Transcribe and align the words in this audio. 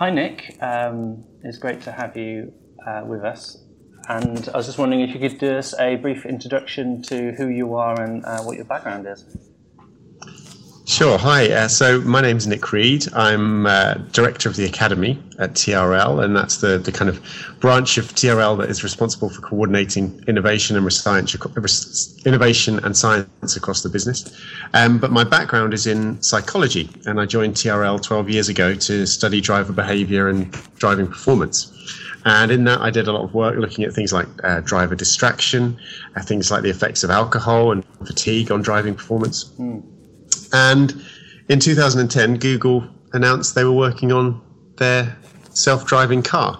hi, 0.00 0.08
Nick. 0.08 0.56
Um, 0.62 1.24
it's 1.42 1.58
great 1.58 1.82
to 1.82 1.92
have 1.92 2.16
you 2.16 2.54
uh, 2.86 3.02
with 3.04 3.22
us. 3.22 3.62
And 4.08 4.48
I 4.48 4.56
was 4.56 4.64
just 4.64 4.78
wondering 4.78 5.02
if 5.02 5.12
you 5.12 5.20
could 5.20 5.38
do 5.38 5.58
us 5.58 5.78
a 5.78 5.96
brief 5.96 6.24
introduction 6.24 7.02
to 7.02 7.32
who 7.32 7.48
you 7.48 7.74
are 7.74 8.00
and 8.00 8.24
uh, 8.24 8.40
what 8.40 8.56
your 8.56 8.64
background 8.64 9.06
is. 9.06 9.26
Sure. 10.90 11.18
Hi. 11.18 11.48
Uh, 11.52 11.68
so 11.68 12.00
my 12.00 12.20
name's 12.20 12.48
Nick 12.48 12.72
Reed. 12.72 13.06
I'm 13.14 13.64
uh, 13.64 13.94
director 14.10 14.48
of 14.48 14.56
the 14.56 14.64
academy 14.64 15.22
at 15.38 15.52
TRL, 15.52 16.22
and 16.24 16.34
that's 16.34 16.56
the, 16.56 16.78
the 16.78 16.90
kind 16.90 17.08
of 17.08 17.22
branch 17.60 17.96
of 17.96 18.06
TRL 18.06 18.58
that 18.58 18.68
is 18.68 18.82
responsible 18.82 19.30
for 19.30 19.40
coordinating 19.40 20.20
innovation 20.26 20.76
and 20.76 20.92
science, 20.92 21.36
innovation 22.26 22.84
and 22.84 22.96
science 22.96 23.56
across 23.56 23.84
the 23.84 23.88
business. 23.88 24.36
Um, 24.74 24.98
but 24.98 25.12
my 25.12 25.22
background 25.22 25.74
is 25.74 25.86
in 25.86 26.20
psychology, 26.22 26.90
and 27.06 27.20
I 27.20 27.24
joined 27.24 27.54
TRL 27.54 28.02
12 28.02 28.28
years 28.28 28.48
ago 28.48 28.74
to 28.74 29.06
study 29.06 29.40
driver 29.40 29.72
behaviour 29.72 30.28
and 30.28 30.50
driving 30.74 31.06
performance. 31.06 31.72
And 32.24 32.50
in 32.50 32.64
that, 32.64 32.80
I 32.80 32.90
did 32.90 33.06
a 33.06 33.12
lot 33.12 33.22
of 33.22 33.32
work 33.32 33.56
looking 33.56 33.84
at 33.84 33.92
things 33.92 34.12
like 34.12 34.26
uh, 34.42 34.58
driver 34.58 34.96
distraction, 34.96 35.78
uh, 36.16 36.22
things 36.22 36.50
like 36.50 36.64
the 36.64 36.70
effects 36.70 37.04
of 37.04 37.10
alcohol 37.10 37.70
and 37.70 37.84
fatigue 38.04 38.50
on 38.50 38.60
driving 38.60 38.96
performance. 38.96 39.44
Mm. 39.56 39.84
And 40.52 41.02
in 41.48 41.60
2010, 41.60 42.38
Google 42.38 42.86
announced 43.12 43.54
they 43.54 43.64
were 43.64 43.72
working 43.72 44.12
on 44.12 44.40
their 44.76 45.16
self-driving 45.50 46.22
car. 46.22 46.58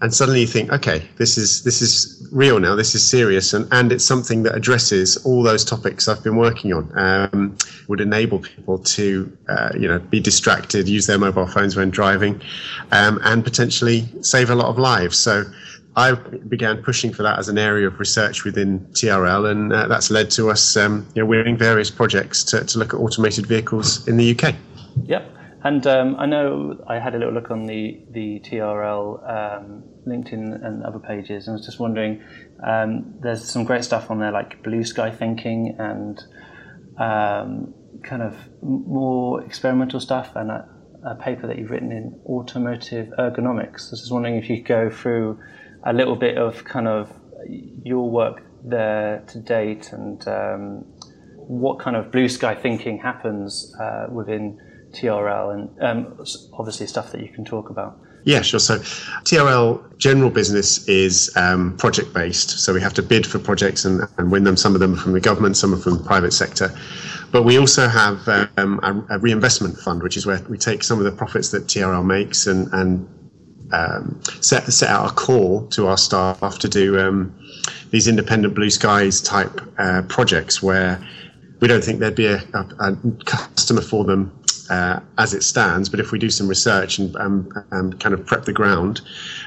And 0.00 0.14
suddenly 0.14 0.42
you 0.42 0.46
think, 0.46 0.72
okay, 0.72 1.08
this 1.16 1.36
is 1.36 1.64
this 1.64 1.82
is 1.82 2.28
real 2.30 2.60
now. 2.60 2.76
This 2.76 2.94
is 2.94 3.08
serious, 3.08 3.52
and, 3.52 3.66
and 3.72 3.90
it's 3.90 4.04
something 4.04 4.44
that 4.44 4.54
addresses 4.54 5.16
all 5.24 5.42
those 5.42 5.64
topics 5.64 6.06
I've 6.06 6.22
been 6.22 6.36
working 6.36 6.72
on. 6.72 6.96
Um, 6.96 7.58
would 7.88 8.00
enable 8.00 8.38
people 8.38 8.78
to, 8.78 9.36
uh, 9.48 9.70
you 9.74 9.88
know, 9.88 9.98
be 9.98 10.20
distracted, 10.20 10.88
use 10.88 11.06
their 11.06 11.18
mobile 11.18 11.46
phones 11.46 11.74
when 11.74 11.90
driving, 11.90 12.40
um, 12.92 13.18
and 13.24 13.42
potentially 13.42 14.08
save 14.20 14.50
a 14.50 14.54
lot 14.54 14.66
of 14.66 14.78
lives. 14.78 15.18
So 15.18 15.44
I 15.96 16.12
began 16.12 16.82
pushing 16.82 17.12
for 17.12 17.22
that 17.24 17.38
as 17.38 17.48
an 17.48 17.58
area 17.58 17.86
of 17.88 17.98
research 17.98 18.44
within 18.44 18.80
TRL, 18.92 19.50
and 19.50 19.72
uh, 19.72 19.88
that's 19.88 20.10
led 20.10 20.30
to 20.32 20.50
us 20.50 20.76
um, 20.76 21.08
you 21.14 21.22
know, 21.22 21.26
winning 21.26 21.56
various 21.56 21.90
projects 21.90 22.44
to, 22.44 22.64
to 22.64 22.78
look 22.78 22.94
at 22.94 23.00
automated 23.00 23.46
vehicles 23.46 24.06
in 24.06 24.16
the 24.16 24.38
UK. 24.38 24.54
Yep. 25.04 25.34
And 25.64 25.86
um, 25.88 26.16
I 26.18 26.26
know 26.26 26.82
I 26.86 27.00
had 27.00 27.14
a 27.14 27.18
little 27.18 27.34
look 27.34 27.50
on 27.50 27.66
the, 27.66 28.00
the 28.10 28.40
TRL 28.40 29.28
um, 29.28 29.82
LinkedIn 30.06 30.64
and 30.64 30.84
other 30.84 31.00
pages, 31.00 31.46
and 31.46 31.54
I 31.54 31.56
was 31.56 31.66
just 31.66 31.80
wondering 31.80 32.22
um, 32.64 33.14
there's 33.20 33.44
some 33.44 33.64
great 33.64 33.84
stuff 33.84 34.10
on 34.10 34.20
there 34.20 34.30
like 34.30 34.62
blue 34.62 34.84
sky 34.84 35.10
thinking 35.10 35.74
and 35.78 36.22
um, 36.98 37.74
kind 38.04 38.22
of 38.22 38.36
more 38.62 39.42
experimental 39.42 39.98
stuff, 39.98 40.30
and 40.36 40.50
a, 40.50 40.68
a, 41.04 41.14
paper 41.16 41.46
that 41.48 41.58
you've 41.58 41.70
written 41.70 41.90
in 41.90 42.20
automotive 42.26 43.08
ergonomics. 43.18 43.88
I 43.88 43.90
was 43.90 44.00
just 44.00 44.12
wondering 44.12 44.36
if 44.36 44.48
you 44.48 44.58
could 44.58 44.66
go 44.66 44.90
through 44.90 45.40
a 45.84 45.92
little 45.92 46.16
bit 46.16 46.36
of 46.36 46.64
kind 46.64 46.88
of 46.88 47.10
your 47.84 48.10
work 48.10 48.42
there 48.64 49.24
to 49.28 49.38
date 49.38 49.92
and 49.92 50.26
um, 50.28 50.84
what 51.36 51.78
kind 51.78 51.96
of 51.96 52.10
blue 52.10 52.28
sky 52.28 52.54
thinking 52.54 52.98
happens 52.98 53.74
uh, 53.80 54.06
within 54.10 54.60
TRL 54.92 55.54
and 55.54 55.82
um, 55.82 56.24
obviously 56.54 56.86
stuff 56.86 57.12
that 57.12 57.20
you 57.20 57.28
can 57.28 57.44
talk 57.44 57.70
about. 57.70 57.98
Yeah, 58.24 58.42
sure. 58.42 58.60
So 58.60 58.78
TRL 58.78 59.96
general 59.98 60.28
business 60.28 60.86
is 60.88 61.34
um, 61.36 61.76
project 61.76 62.12
based. 62.12 62.58
So 62.58 62.74
we 62.74 62.80
have 62.80 62.92
to 62.94 63.02
bid 63.02 63.26
for 63.26 63.38
projects 63.38 63.84
and, 63.84 64.02
and 64.18 64.30
win 64.30 64.44
them. 64.44 64.56
Some 64.56 64.74
of 64.74 64.80
them 64.80 64.96
from 64.96 65.12
the 65.12 65.20
government, 65.20 65.56
some 65.56 65.72
are 65.72 65.78
from 65.78 65.98
the 65.98 66.04
private 66.04 66.32
sector. 66.32 66.76
But 67.30 67.44
we 67.44 67.58
also 67.58 67.88
have 67.88 68.28
um, 68.56 68.80
a, 68.82 69.16
a, 69.16 69.18
reinvestment 69.18 69.78
fund, 69.78 70.02
which 70.02 70.16
is 70.16 70.26
where 70.26 70.42
we 70.48 70.58
take 70.58 70.82
some 70.82 70.98
of 70.98 71.04
the 71.04 71.12
profits 71.12 71.50
that 71.50 71.66
TRL 71.66 72.04
makes 72.04 72.46
and, 72.46 72.72
and 72.72 73.08
um, 73.72 74.20
set 74.40 74.64
set 74.72 74.88
out 74.88 75.10
a 75.10 75.14
call 75.14 75.66
to 75.68 75.86
our 75.86 75.96
staff 75.96 76.58
to 76.58 76.68
do 76.68 76.98
um, 76.98 77.34
these 77.90 78.08
independent 78.08 78.54
blue 78.54 78.70
skies 78.70 79.20
type 79.20 79.60
uh, 79.78 80.02
projects 80.02 80.62
where 80.62 81.00
we 81.60 81.68
don't 81.68 81.82
think 81.82 81.98
there'd 81.98 82.14
be 82.14 82.26
a, 82.26 82.42
a, 82.54 82.66
a 82.80 82.96
customer 83.24 83.80
for 83.80 84.04
them 84.04 84.32
uh, 84.70 85.00
as 85.16 85.34
it 85.34 85.42
stands, 85.42 85.88
but 85.88 86.00
if 86.00 86.12
we 86.12 86.18
do 86.18 86.30
some 86.30 86.46
research 86.46 86.98
and 86.98 87.16
um, 87.16 87.50
um, 87.72 87.92
kind 87.94 88.14
of 88.14 88.24
prep 88.26 88.44
the 88.44 88.52
ground 88.52 89.00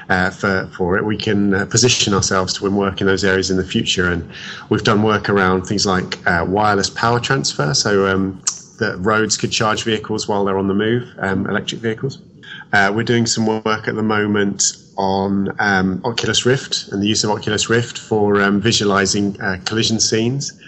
uh, 0.08 0.30
for, 0.30 0.68
for 0.76 0.98
it, 0.98 1.04
we 1.04 1.16
can 1.16 1.54
uh, 1.54 1.64
position 1.66 2.12
ourselves 2.12 2.52
to 2.54 2.64
win 2.64 2.74
work 2.74 3.00
in 3.00 3.06
those 3.06 3.24
areas 3.24 3.50
in 3.50 3.56
the 3.56 3.64
future. 3.64 4.10
And 4.10 4.28
we've 4.68 4.82
done 4.82 5.02
work 5.02 5.28
around 5.28 5.62
things 5.62 5.86
like 5.86 6.24
uh, 6.26 6.44
wireless 6.46 6.90
power 6.90 7.20
transfer, 7.20 7.72
so 7.74 8.06
um, 8.06 8.42
that 8.78 8.96
roads 8.98 9.36
could 9.36 9.52
charge 9.52 9.84
vehicles 9.84 10.26
while 10.26 10.44
they're 10.44 10.58
on 10.58 10.68
the 10.68 10.74
move, 10.74 11.08
um, 11.18 11.48
electric 11.48 11.80
vehicles. 11.80 12.18
Uh, 12.72 12.90
we're 12.94 13.02
doing 13.02 13.26
some 13.26 13.46
work 13.46 13.86
at 13.86 13.94
the 13.94 14.02
moment 14.02 14.72
on 14.96 15.54
um, 15.58 16.00
Oculus 16.04 16.46
Rift 16.46 16.88
and 16.90 17.02
the 17.02 17.06
use 17.06 17.22
of 17.22 17.30
Oculus 17.30 17.68
Rift 17.68 17.98
for 17.98 18.40
um, 18.40 18.60
visualizing 18.60 19.38
uh, 19.40 19.58
collision 19.64 20.00
scenes. 20.00 20.58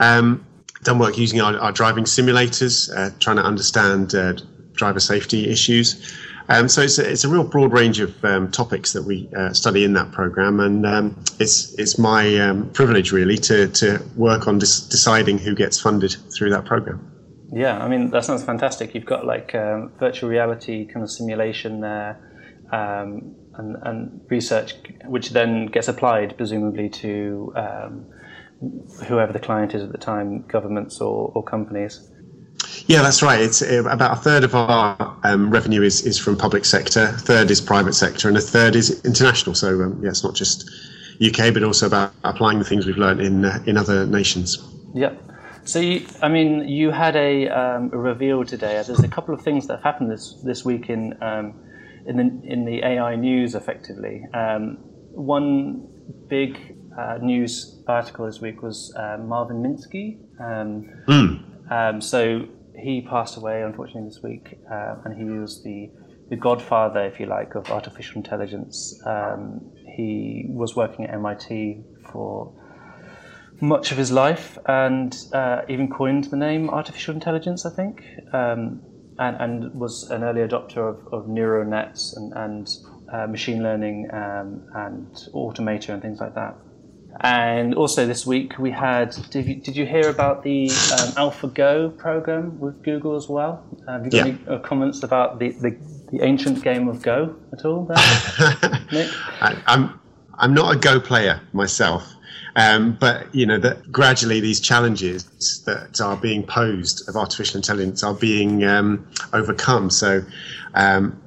Um, 0.00 0.44
done 0.82 0.98
work 0.98 1.16
using 1.16 1.40
our, 1.40 1.56
our 1.58 1.72
driving 1.72 2.04
simulators, 2.04 2.94
uh, 2.94 3.10
trying 3.18 3.36
to 3.36 3.42
understand 3.42 4.14
uh, 4.14 4.34
driver 4.72 5.00
safety 5.00 5.48
issues. 5.48 6.14
Um, 6.50 6.68
so 6.68 6.82
it's 6.82 6.98
a, 6.98 7.10
it's 7.10 7.24
a 7.24 7.28
real 7.28 7.44
broad 7.44 7.72
range 7.72 8.00
of 8.00 8.22
um, 8.22 8.50
topics 8.50 8.92
that 8.92 9.02
we 9.04 9.30
uh, 9.34 9.54
study 9.54 9.84
in 9.84 9.94
that 9.94 10.12
program, 10.12 10.60
and 10.60 10.84
um, 10.84 11.24
it's 11.40 11.72
it's 11.78 11.98
my 11.98 12.62
privilege 12.74 13.12
really 13.12 13.38
to 13.38 13.68
to 13.68 14.04
work 14.14 14.46
on 14.46 14.58
dis- 14.58 14.80
deciding 14.80 15.38
who 15.38 15.54
gets 15.54 15.80
funded 15.80 16.14
through 16.36 16.50
that 16.50 16.66
program. 16.66 17.13
Yeah, 17.52 17.82
I 17.82 17.88
mean 17.88 18.10
that 18.10 18.24
sounds 18.24 18.44
fantastic. 18.44 18.94
You've 18.94 19.04
got 19.04 19.26
like 19.26 19.54
um, 19.54 19.92
virtual 19.98 20.28
reality 20.28 20.86
kind 20.86 21.02
of 21.02 21.10
simulation 21.10 21.80
there, 21.80 22.18
um, 22.72 23.34
and, 23.54 23.76
and, 23.82 24.20
research, 24.28 24.74
which 25.04 25.30
then 25.30 25.66
gets 25.66 25.88
applied 25.88 26.36
presumably 26.36 26.88
to 26.88 27.52
um, 27.56 28.06
whoever 29.06 29.32
the 29.32 29.38
client 29.38 29.74
is 29.74 29.82
at 29.82 29.92
the 29.92 29.98
time, 29.98 30.42
governments 30.48 31.00
or, 31.00 31.30
or 31.34 31.42
companies. 31.42 32.10
Yeah, 32.86 33.02
that's 33.02 33.22
right. 33.22 33.40
It's 33.40 33.62
uh, 33.62 33.84
about 33.84 34.18
a 34.18 34.20
third 34.20 34.44
of 34.44 34.54
our 34.54 35.16
um, 35.22 35.50
revenue 35.50 35.82
is, 35.82 36.04
is 36.04 36.18
from 36.18 36.36
public 36.36 36.64
sector, 36.64 37.04
a 37.14 37.18
third 37.18 37.50
is 37.50 37.60
private 37.60 37.94
sector, 37.94 38.28
and 38.28 38.36
a 38.36 38.40
third 38.40 38.74
is 38.74 39.04
international. 39.04 39.54
So 39.54 39.80
um, 39.82 40.00
yeah, 40.02 40.10
it's 40.10 40.24
not 40.24 40.34
just 40.34 40.70
UK, 41.24 41.52
but 41.54 41.62
also 41.62 41.86
about 41.86 42.12
applying 42.24 42.58
the 42.58 42.64
things 42.64 42.86
we've 42.86 42.98
learned 42.98 43.20
in 43.20 43.44
uh, 43.44 43.62
in 43.66 43.76
other 43.76 44.06
nations. 44.06 44.58
Yep. 44.94 45.33
So, 45.64 45.80
you, 45.80 46.06
I 46.22 46.28
mean, 46.28 46.68
you 46.68 46.90
had 46.90 47.16
a, 47.16 47.48
um, 47.48 47.90
a, 47.92 47.98
reveal 47.98 48.44
today. 48.44 48.82
There's 48.86 49.00
a 49.00 49.08
couple 49.08 49.34
of 49.34 49.42
things 49.42 49.66
that 49.66 49.76
have 49.76 49.82
happened 49.82 50.10
this 50.10 50.34
this 50.44 50.64
week 50.64 50.90
in 50.90 51.14
um, 51.22 51.54
in 52.06 52.16
the 52.16 52.52
in 52.52 52.64
the 52.64 52.84
AI 52.84 53.16
news. 53.16 53.54
Effectively, 53.54 54.24
um, 54.34 54.78
one 55.12 55.88
big 56.28 56.76
uh, 56.98 57.18
news 57.22 57.82
article 57.86 58.26
this 58.26 58.40
week 58.40 58.62
was 58.62 58.94
uh, 58.96 59.16
Marvin 59.18 59.62
Minsky. 59.62 60.18
Mm. 60.38 62.02
so 62.02 62.46
he 62.76 63.00
passed 63.00 63.36
away 63.36 63.62
unfortunately 63.62 64.08
this 64.08 64.22
week, 64.22 64.58
uh, 64.70 64.96
and 65.04 65.16
he 65.16 65.24
was 65.24 65.62
the 65.62 65.90
the 66.30 66.36
godfather, 66.36 67.04
if 67.04 67.20
you 67.20 67.26
like, 67.26 67.54
of 67.54 67.70
artificial 67.70 68.16
intelligence. 68.16 69.00
Um, 69.06 69.60
he 69.96 70.46
was 70.48 70.74
working 70.74 71.04
at 71.04 71.14
MIT 71.14 71.84
for 72.10 72.52
much 73.60 73.92
of 73.92 73.98
his 73.98 74.10
life 74.10 74.58
and 74.66 75.16
uh, 75.32 75.62
even 75.68 75.90
coined 75.90 76.24
the 76.24 76.36
name 76.36 76.70
artificial 76.70 77.14
intelligence, 77.14 77.64
I 77.64 77.70
think, 77.70 78.02
um, 78.32 78.82
and, 79.18 79.36
and, 79.36 79.74
was 79.74 80.10
an 80.10 80.24
early 80.24 80.40
adopter 80.40 80.78
of, 80.78 81.12
of 81.12 81.28
neural 81.28 81.64
nets 81.68 82.16
and, 82.16 82.32
and 82.34 82.68
uh, 83.12 83.26
machine 83.28 83.62
learning 83.62 84.08
um, 84.12 84.64
and 84.74 85.16
automata 85.32 85.92
and 85.92 86.02
things 86.02 86.20
like 86.20 86.34
that. 86.34 86.56
And 87.20 87.74
also 87.74 88.06
this 88.06 88.26
week 88.26 88.58
we 88.58 88.72
had. 88.72 89.14
Did 89.30 89.46
you, 89.46 89.54
did 89.56 89.76
you 89.76 89.86
hear 89.86 90.08
about 90.10 90.42
the 90.42 90.64
um, 90.64 91.30
AlphaGo 91.30 91.96
program 91.96 92.58
with 92.58 92.82
Google 92.82 93.14
as 93.14 93.28
well? 93.28 93.64
Have 93.86 94.04
you 94.04 94.10
got 94.10 94.26
yeah. 94.26 94.32
any 94.32 94.38
uh, 94.48 94.58
comments 94.58 95.02
about 95.04 95.38
the, 95.38 95.50
the, 95.50 95.78
the, 96.10 96.24
ancient 96.24 96.62
game 96.64 96.88
of 96.88 97.02
Go 97.02 97.36
at 97.52 97.64
all, 97.64 97.84
there, 97.84 97.96
Nick? 98.92 99.10
I, 99.40 99.62
I'm 99.66 100.00
I'm 100.38 100.54
not 100.54 100.74
a 100.74 100.78
Go 100.78 100.98
player 100.98 101.40
myself, 101.52 102.13
um, 102.56 102.96
but 103.00 103.34
you 103.34 103.46
know 103.46 103.58
that 103.58 103.90
gradually 103.90 104.40
these 104.40 104.60
challenges 104.60 105.62
that 105.66 106.00
are 106.00 106.16
being 106.16 106.42
posed 106.46 107.08
of 107.08 107.16
artificial 107.16 107.56
intelligence 107.56 108.02
are 108.02 108.14
being 108.14 108.64
um, 108.64 109.06
overcome. 109.32 109.90
So, 109.90 110.24
um, 110.74 111.20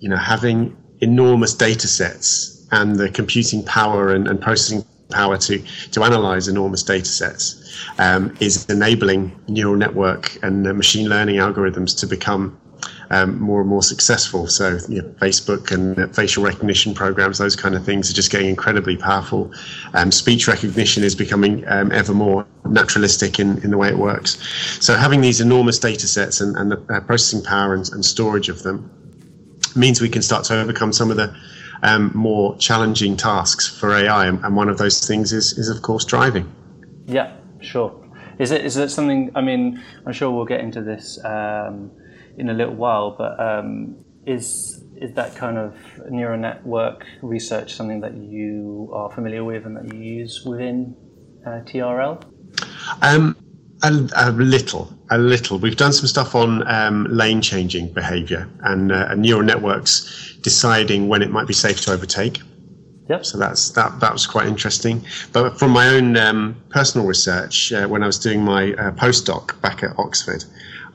you 0.00 0.08
know, 0.08 0.16
having 0.16 0.76
enormous 1.00 1.54
data 1.54 1.86
sets 1.86 2.66
and 2.72 2.96
the 2.96 3.10
computing 3.10 3.62
power 3.64 4.12
and, 4.12 4.26
and 4.26 4.40
processing 4.40 4.84
power 5.10 5.36
to 5.36 5.58
to 5.92 6.02
analyze 6.02 6.48
enormous 6.48 6.82
data 6.82 7.04
sets 7.04 7.60
um, 7.98 8.34
is 8.40 8.64
enabling 8.66 9.38
neural 9.48 9.76
network 9.76 10.42
and 10.42 10.66
uh, 10.66 10.72
machine 10.72 11.08
learning 11.08 11.36
algorithms 11.36 11.98
to 12.00 12.06
become 12.06 12.58
um, 13.10 13.40
more 13.40 13.60
and 13.60 13.68
more 13.68 13.82
successful. 13.82 14.46
So 14.46 14.78
you 14.88 15.02
know, 15.02 15.08
Facebook 15.20 15.70
and 15.70 16.14
facial 16.14 16.42
recognition 16.42 16.94
programs, 16.94 17.38
those 17.38 17.56
kind 17.56 17.74
of 17.74 17.84
things 17.84 18.10
are 18.10 18.14
just 18.14 18.30
getting 18.30 18.48
incredibly 18.48 18.96
powerful. 18.96 19.52
Um, 19.94 20.10
speech 20.12 20.48
recognition 20.48 21.02
is 21.04 21.14
becoming 21.14 21.64
um, 21.68 21.92
ever 21.92 22.14
more 22.14 22.46
naturalistic 22.64 23.38
in, 23.38 23.62
in 23.62 23.70
the 23.70 23.78
way 23.78 23.88
it 23.88 23.98
works. 23.98 24.38
So 24.84 24.96
having 24.96 25.20
these 25.20 25.40
enormous 25.40 25.78
data 25.78 26.06
sets 26.08 26.40
and, 26.40 26.56
and 26.56 26.72
the 26.72 26.94
uh, 26.94 27.00
processing 27.00 27.42
power 27.42 27.74
and, 27.74 27.88
and 27.92 28.04
storage 28.04 28.48
of 28.48 28.62
them 28.62 28.90
means 29.76 30.00
we 30.00 30.08
can 30.08 30.22
start 30.22 30.44
to 30.44 30.60
overcome 30.60 30.92
some 30.92 31.10
of 31.10 31.16
the 31.16 31.34
um, 31.82 32.10
more 32.14 32.56
challenging 32.58 33.16
tasks 33.16 33.68
for 33.68 33.94
AI. 33.94 34.26
And, 34.26 34.42
and 34.44 34.56
one 34.56 34.68
of 34.68 34.78
those 34.78 35.06
things 35.06 35.32
is, 35.32 35.58
is 35.58 35.68
of 35.68 35.82
course, 35.82 36.04
driving. 36.04 36.50
Yeah, 37.06 37.36
sure. 37.60 38.00
Is 38.38 38.50
it 38.50 38.64
is 38.64 38.76
it 38.76 38.90
something? 38.90 39.30
I 39.36 39.40
mean, 39.40 39.80
I'm 40.06 40.12
sure 40.12 40.30
we'll 40.30 40.44
get 40.44 40.60
into 40.60 40.82
this 40.82 41.24
um, 41.24 41.92
in 42.38 42.48
a 42.48 42.54
little 42.54 42.74
while, 42.74 43.14
but 43.16 43.38
um, 43.40 43.96
is 44.26 44.82
is 44.96 45.12
that 45.14 45.34
kind 45.34 45.58
of 45.58 45.76
neural 46.08 46.38
network 46.38 47.04
research 47.22 47.74
something 47.74 48.00
that 48.00 48.16
you 48.16 48.90
are 48.94 49.10
familiar 49.10 49.44
with 49.44 49.66
and 49.66 49.76
that 49.76 49.92
you 49.92 50.00
use 50.00 50.44
within 50.44 50.96
uh, 51.46 51.60
TRL? 51.64 52.22
Um, 53.02 53.36
a, 53.82 54.08
a, 54.16 54.30
little, 54.30 54.92
a 55.10 55.18
little. 55.18 55.58
We've 55.58 55.76
done 55.76 55.92
some 55.92 56.06
stuff 56.06 56.34
on 56.34 56.66
um, 56.68 57.06
lane 57.10 57.40
changing 57.40 57.92
behavior 57.92 58.48
and, 58.62 58.92
uh, 58.92 59.08
and 59.10 59.22
neural 59.22 59.42
networks 59.42 60.36
deciding 60.42 61.08
when 61.08 61.22
it 61.22 61.30
might 61.30 61.46
be 61.46 61.54
safe 61.54 61.80
to 61.82 61.92
overtake. 61.92 62.40
Yep. 63.10 63.26
So 63.26 63.36
that's 63.36 63.70
that. 63.70 64.00
That 64.00 64.14
was 64.14 64.26
quite 64.26 64.46
interesting. 64.46 65.04
But 65.32 65.58
from 65.58 65.72
my 65.72 65.88
own 65.88 66.16
um, 66.16 66.62
personal 66.70 67.06
research, 67.06 67.70
uh, 67.70 67.86
when 67.86 68.02
I 68.02 68.06
was 68.06 68.18
doing 68.18 68.42
my 68.42 68.72
uh, 68.72 68.92
postdoc 68.92 69.60
back 69.60 69.82
at 69.82 69.90
Oxford, 69.98 70.42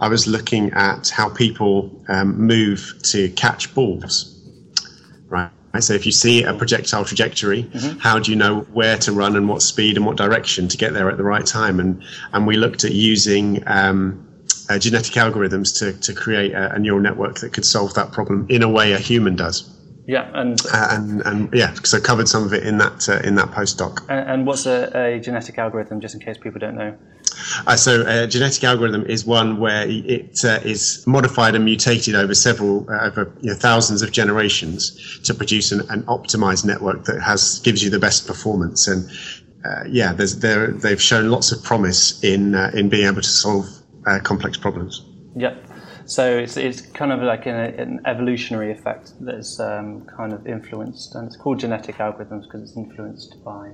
I 0.01 0.07
was 0.07 0.27
looking 0.27 0.71
at 0.71 1.09
how 1.09 1.29
people 1.29 2.03
um, 2.07 2.39
move 2.39 2.93
to 3.11 3.29
catch 3.31 3.73
balls. 3.73 4.35
Right. 5.27 5.51
So 5.79 5.93
if 5.93 6.05
you 6.05 6.11
see 6.11 6.43
a 6.43 6.53
projectile 6.53 7.05
trajectory, 7.05 7.63
mm-hmm. 7.63 7.99
how 7.99 8.17
do 8.17 8.31
you 8.31 8.37
know 8.37 8.61
where 8.73 8.97
to 8.97 9.11
run 9.11 9.35
and 9.35 9.47
what 9.47 9.61
speed 9.61 9.97
and 9.97 10.05
what 10.05 10.17
direction 10.17 10.67
to 10.67 10.77
get 10.77 10.93
there 10.93 11.09
at 11.09 11.17
the 11.17 11.23
right 11.23 11.45
time? 11.45 11.79
And 11.79 12.03
and 12.33 12.47
we 12.47 12.57
looked 12.57 12.83
at 12.83 12.91
using 12.91 13.61
um, 13.67 14.25
uh, 14.69 14.79
genetic 14.79 15.13
algorithms 15.13 15.77
to 15.79 15.93
to 16.01 16.13
create 16.13 16.53
a, 16.53 16.73
a 16.73 16.79
neural 16.79 16.99
network 16.99 17.39
that 17.39 17.53
could 17.53 17.65
solve 17.65 17.93
that 17.93 18.11
problem 18.11 18.47
in 18.49 18.63
a 18.63 18.69
way 18.69 18.93
a 18.93 18.97
human 18.97 19.35
does. 19.35 19.75
Yeah, 20.07 20.31
and 20.33 20.59
uh, 20.73 20.87
and 20.89 21.21
and 21.21 21.53
yeah, 21.53 21.75
so 21.83 22.01
covered 22.01 22.27
some 22.27 22.43
of 22.43 22.51
it 22.51 22.63
in 22.63 22.79
that 22.79 23.07
uh, 23.07 23.19
in 23.23 23.35
that 23.35 23.49
postdoc. 23.49 24.01
And, 24.09 24.27
and 24.27 24.47
what's 24.47 24.65
a, 24.65 24.89
a, 24.95 25.19
genetic 25.19 25.59
algorithm, 25.59 26.01
just 26.01 26.15
in 26.15 26.19
case 26.19 26.35
people 26.35 26.59
don't 26.59 26.73
know? 26.73 26.97
Uh, 27.67 27.75
so 27.75 28.03
a 28.07 28.27
genetic 28.27 28.63
algorithm 28.63 29.05
is 29.05 29.25
one 29.25 29.59
where 29.59 29.85
it 29.87 30.43
uh, 30.43 30.59
is 30.63 31.03
modified 31.07 31.55
and 31.55 31.65
mutated 31.65 32.15
over 32.15 32.33
several 32.33 32.89
uh, 32.89 33.05
over 33.05 33.33
you 33.41 33.49
know, 33.49 33.55
thousands 33.55 34.01
of 34.01 34.11
generations 34.11 35.19
to 35.23 35.33
produce 35.33 35.71
an, 35.71 35.81
an, 35.89 36.03
optimized 36.03 36.65
network 36.65 37.05
that 37.05 37.21
has 37.21 37.59
gives 37.59 37.83
you 37.83 37.89
the 37.89 37.99
best 37.99 38.25
performance. 38.25 38.87
And 38.87 39.09
uh, 39.65 39.83
yeah, 39.87 40.13
they've 40.13 41.01
shown 41.01 41.29
lots 41.29 41.51
of 41.51 41.63
promise 41.63 42.23
in 42.23 42.55
in 42.73 42.89
being 42.89 43.07
able 43.07 43.21
to 43.21 43.27
solve 43.27 43.65
complex 44.23 44.57
problems. 44.57 45.05
Yep. 45.35 45.69
So 46.09 46.39
it's, 46.39 46.57
it's 46.57 46.81
kind 46.81 47.11
of 47.11 47.21
like 47.21 47.45
an, 47.45 47.55
an 47.55 48.01
evolutionary 48.07 48.71
effect 48.71 49.13
that's 49.19 49.59
um, 49.59 50.07
kind 50.17 50.33
of 50.33 50.47
influenced, 50.47 51.13
and 51.13 51.27
it's 51.27 51.37
called 51.37 51.59
genetic 51.59 51.97
algorithms 51.97 52.45
because 52.45 52.63
it's 52.63 52.75
influenced 52.75 53.43
by 53.45 53.69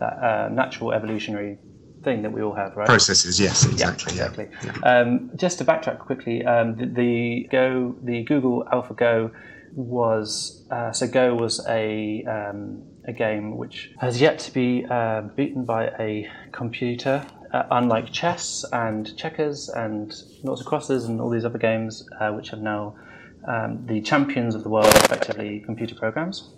that 0.00 0.14
uh, 0.18 0.48
natural 0.48 0.92
evolutionary 0.92 1.58
thing 2.06 2.22
that 2.22 2.32
we 2.32 2.40
all 2.40 2.54
have, 2.54 2.76
right? 2.76 2.86
Processes, 2.86 3.40
yes, 3.40 3.66
exactly. 3.66 4.14
Yeah, 4.16 4.28
exactly. 4.28 4.48
Yeah. 4.64 4.90
Um, 4.92 5.30
just 5.34 5.58
to 5.58 5.64
backtrack 5.64 5.98
quickly, 5.98 6.44
um, 6.44 6.76
the, 6.76 6.86
the, 6.86 7.48
Go, 7.50 7.96
the 8.02 8.22
Google 8.22 8.64
AlphaGo 8.72 9.32
was 9.74 10.64
uh, 10.70 10.90
so 10.92 11.06
Go 11.06 11.34
was 11.34 11.54
a 11.68 12.24
um, 12.24 12.82
a 13.06 13.12
game 13.12 13.58
which 13.58 13.90
has 13.98 14.20
yet 14.20 14.38
to 14.38 14.50
be 14.52 14.86
uh, 14.88 15.20
beaten 15.36 15.64
by 15.66 15.88
a 15.98 16.30
computer 16.52 17.26
uh, 17.52 17.64
unlike 17.70 18.10
chess 18.10 18.64
and 18.72 19.16
checkers 19.16 19.68
and 19.68 20.14
noughts 20.42 20.60
and 20.60 20.68
crosses 20.68 21.04
and 21.04 21.20
all 21.20 21.30
these 21.30 21.44
other 21.44 21.58
games, 21.58 22.08
uh, 22.20 22.30
which 22.30 22.50
have 22.50 22.60
now 22.60 22.94
um, 23.46 23.84
the 23.86 24.00
champions 24.00 24.54
of 24.54 24.62
the 24.62 24.68
world, 24.68 24.86
effectively 24.86 25.60
computer 25.60 25.94
programs. 25.94 26.55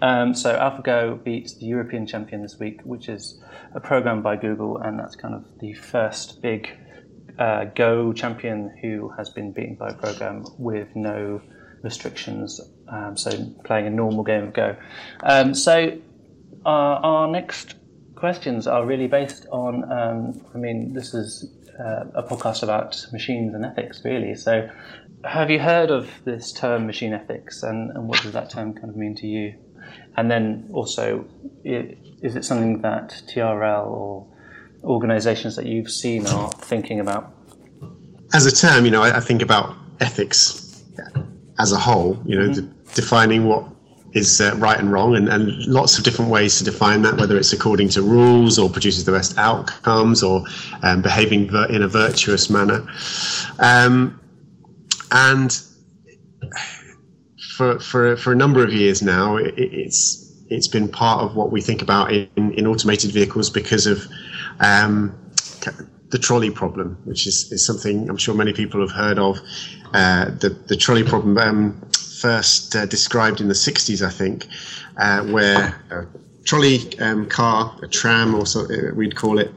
Um, 0.00 0.34
so 0.34 0.54
AlphaGo 0.54 1.22
beat 1.24 1.54
the 1.58 1.66
European 1.66 2.06
champion 2.06 2.42
this 2.42 2.58
week, 2.58 2.80
which 2.84 3.08
is 3.08 3.40
a 3.74 3.80
program 3.80 4.22
by 4.22 4.36
Google, 4.36 4.78
and 4.78 4.98
that's 4.98 5.16
kind 5.16 5.34
of 5.34 5.44
the 5.60 5.72
first 5.74 6.40
big 6.40 6.70
uh, 7.38 7.64
Go 7.64 8.12
champion 8.12 8.76
who 8.82 9.10
has 9.16 9.30
been 9.30 9.52
beaten 9.52 9.74
by 9.74 9.90
a 9.90 9.94
program 9.94 10.44
with 10.58 10.94
no 10.94 11.40
restrictions. 11.82 12.60
Um, 12.88 13.16
so 13.16 13.30
playing 13.64 13.86
a 13.86 13.90
normal 13.90 14.24
game 14.24 14.44
of 14.44 14.52
Go. 14.54 14.76
Um, 15.22 15.54
so 15.54 15.98
uh, 16.64 16.68
our 16.68 17.28
next 17.28 17.74
questions 18.14 18.66
are 18.66 18.84
really 18.84 19.06
based 19.06 19.46
on. 19.50 19.90
Um, 19.90 20.44
I 20.54 20.58
mean, 20.58 20.92
this 20.92 21.14
is 21.14 21.50
uh, 21.78 22.04
a 22.14 22.22
podcast 22.22 22.62
about 22.62 23.06
machines 23.12 23.54
and 23.54 23.64
ethics, 23.64 24.02
really. 24.04 24.34
So, 24.34 24.68
have 25.24 25.50
you 25.50 25.60
heard 25.60 25.90
of 25.90 26.10
this 26.24 26.52
term, 26.52 26.86
machine 26.86 27.12
ethics, 27.12 27.62
and, 27.62 27.90
and 27.92 28.08
what 28.08 28.22
does 28.22 28.32
that 28.32 28.50
term 28.50 28.74
kind 28.74 28.88
of 28.88 28.96
mean 28.96 29.14
to 29.16 29.26
you? 29.26 29.54
And 30.16 30.30
then 30.30 30.68
also, 30.72 31.24
is 31.64 32.36
it 32.36 32.44
something 32.44 32.82
that 32.82 33.22
TRL 33.32 33.86
or 33.86 34.26
organisations 34.84 35.56
that 35.56 35.66
you've 35.66 35.90
seen 35.90 36.26
are 36.26 36.50
thinking 36.50 37.00
about? 37.00 37.32
As 38.34 38.46
a 38.46 38.54
term, 38.54 38.84
you 38.84 38.90
know, 38.90 39.02
I, 39.02 39.18
I 39.18 39.20
think 39.20 39.42
about 39.42 39.74
ethics 40.00 40.82
as 41.58 41.72
a 41.72 41.78
whole. 41.78 42.20
You 42.24 42.38
know, 42.38 42.48
mm-hmm. 42.48 42.94
defining 42.94 43.46
what 43.46 43.64
is 44.12 44.40
uh, 44.40 44.54
right 44.56 44.78
and 44.78 44.90
wrong, 44.90 45.14
and, 45.16 45.28
and 45.28 45.48
lots 45.66 45.98
of 45.98 46.04
different 46.04 46.30
ways 46.30 46.58
to 46.58 46.64
define 46.64 47.02
that, 47.02 47.16
whether 47.16 47.36
it's 47.36 47.52
according 47.52 47.88
to 47.90 48.02
rules 48.02 48.58
or 48.58 48.68
produces 48.68 49.04
the 49.04 49.12
best 49.12 49.36
outcomes 49.38 50.22
or 50.22 50.44
um, 50.82 51.02
behaving 51.02 51.48
in 51.70 51.82
a 51.82 51.88
virtuous 51.88 52.50
manner. 52.50 52.86
Um, 53.58 54.20
and 55.10 55.62
for, 57.58 57.80
for, 57.80 58.16
for 58.16 58.32
a 58.32 58.36
number 58.36 58.62
of 58.62 58.72
years 58.72 59.02
now, 59.02 59.36
it, 59.36 59.52
it's 59.56 60.24
it's 60.48 60.68
been 60.68 60.88
part 60.88 61.22
of 61.22 61.34
what 61.34 61.50
we 61.50 61.60
think 61.60 61.82
about 61.82 62.10
in, 62.12 62.52
in 62.54 62.66
automated 62.66 63.10
vehicles 63.10 63.50
because 63.50 63.86
of 63.86 64.06
um, 64.60 65.14
the 66.08 66.18
trolley 66.18 66.50
problem, 66.50 66.96
which 67.04 67.26
is, 67.26 67.52
is 67.52 67.66
something 67.66 68.08
I'm 68.08 68.16
sure 68.16 68.34
many 68.34 68.52
people 68.54 68.80
have 68.80 68.92
heard 68.92 69.18
of. 69.18 69.40
Uh, 69.92 70.26
the, 70.26 70.50
the 70.68 70.76
trolley 70.76 71.02
problem 71.02 71.36
um, 71.36 71.80
first 71.92 72.74
uh, 72.76 72.86
described 72.86 73.40
in 73.42 73.48
the 73.48 73.54
60s, 73.54 74.06
I 74.06 74.10
think, 74.10 74.46
uh, 74.96 75.24
where 75.24 75.82
a 75.90 76.06
trolley 76.44 76.98
um, 77.00 77.28
car, 77.28 77.76
a 77.82 77.88
tram, 77.88 78.34
or 78.34 78.46
so 78.46 78.60
uh, 78.60 78.94
we'd 78.94 79.16
call 79.16 79.38
it, 79.38 79.52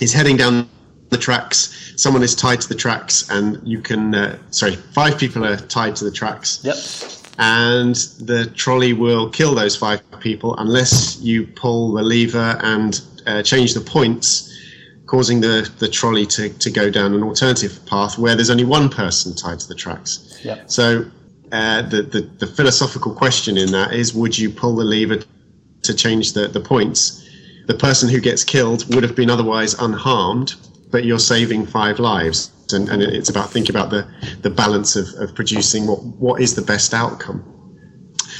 is 0.00 0.12
heading 0.12 0.36
down 0.36 0.68
the 1.10 1.18
tracks. 1.18 1.92
Someone 1.96 2.22
is 2.22 2.34
tied 2.34 2.60
to 2.60 2.68
the 2.68 2.74
tracks, 2.74 3.28
and 3.30 3.60
you 3.66 3.80
can, 3.80 4.14
uh, 4.14 4.38
sorry, 4.50 4.76
five 4.76 5.18
people 5.18 5.44
are 5.44 5.56
tied 5.56 5.96
to 5.96 6.04
the 6.04 6.10
tracks. 6.10 6.60
Yep. 6.62 6.76
And 7.38 7.94
the 8.26 8.50
trolley 8.54 8.92
will 8.92 9.28
kill 9.30 9.54
those 9.54 9.76
five 9.76 10.00
people 10.20 10.56
unless 10.56 11.20
you 11.20 11.46
pull 11.46 11.92
the 11.92 12.02
lever 12.02 12.58
and 12.62 13.00
uh, 13.26 13.42
change 13.42 13.74
the 13.74 13.80
points 13.80 14.52
causing 15.06 15.40
the, 15.40 15.70
the 15.78 15.88
trolley 15.88 16.26
to, 16.26 16.48
to 16.58 16.70
go 16.70 16.90
down 16.90 17.14
an 17.14 17.22
alternative 17.22 17.78
path 17.86 18.18
where 18.18 18.34
there's 18.34 18.50
only 18.50 18.64
one 18.64 18.88
person 18.88 19.34
tied 19.34 19.60
to 19.60 19.68
the 19.68 19.74
tracks. 19.74 20.40
Yep. 20.42 20.70
So 20.70 21.10
uh, 21.52 21.82
the, 21.82 22.02
the, 22.02 22.20
the 22.38 22.46
philosophical 22.46 23.14
question 23.14 23.56
in 23.56 23.70
that 23.72 23.92
is 23.92 24.12
would 24.14 24.36
you 24.36 24.50
pull 24.50 24.74
the 24.74 24.84
lever 24.84 25.22
to 25.82 25.94
change 25.94 26.32
the, 26.32 26.48
the 26.48 26.60
points? 26.60 27.22
The 27.66 27.74
person 27.74 28.08
who 28.08 28.20
gets 28.20 28.44
killed 28.44 28.92
would 28.94 29.04
have 29.04 29.16
been 29.16 29.30
otherwise 29.30 29.74
unharmed, 29.74 30.54
but 30.90 31.04
you're 31.04 31.18
saving 31.18 31.66
five 31.66 31.98
lives. 31.98 32.52
And, 32.72 32.88
and 32.88 33.02
it's 33.02 33.28
about 33.28 33.50
thinking 33.50 33.74
about 33.74 33.90
the, 33.90 34.08
the 34.42 34.50
balance 34.50 34.96
of, 34.96 35.06
of 35.20 35.34
producing 35.34 35.86
what, 35.86 36.02
what 36.02 36.40
is 36.40 36.54
the 36.54 36.62
best 36.62 36.92
outcome. 36.94 37.44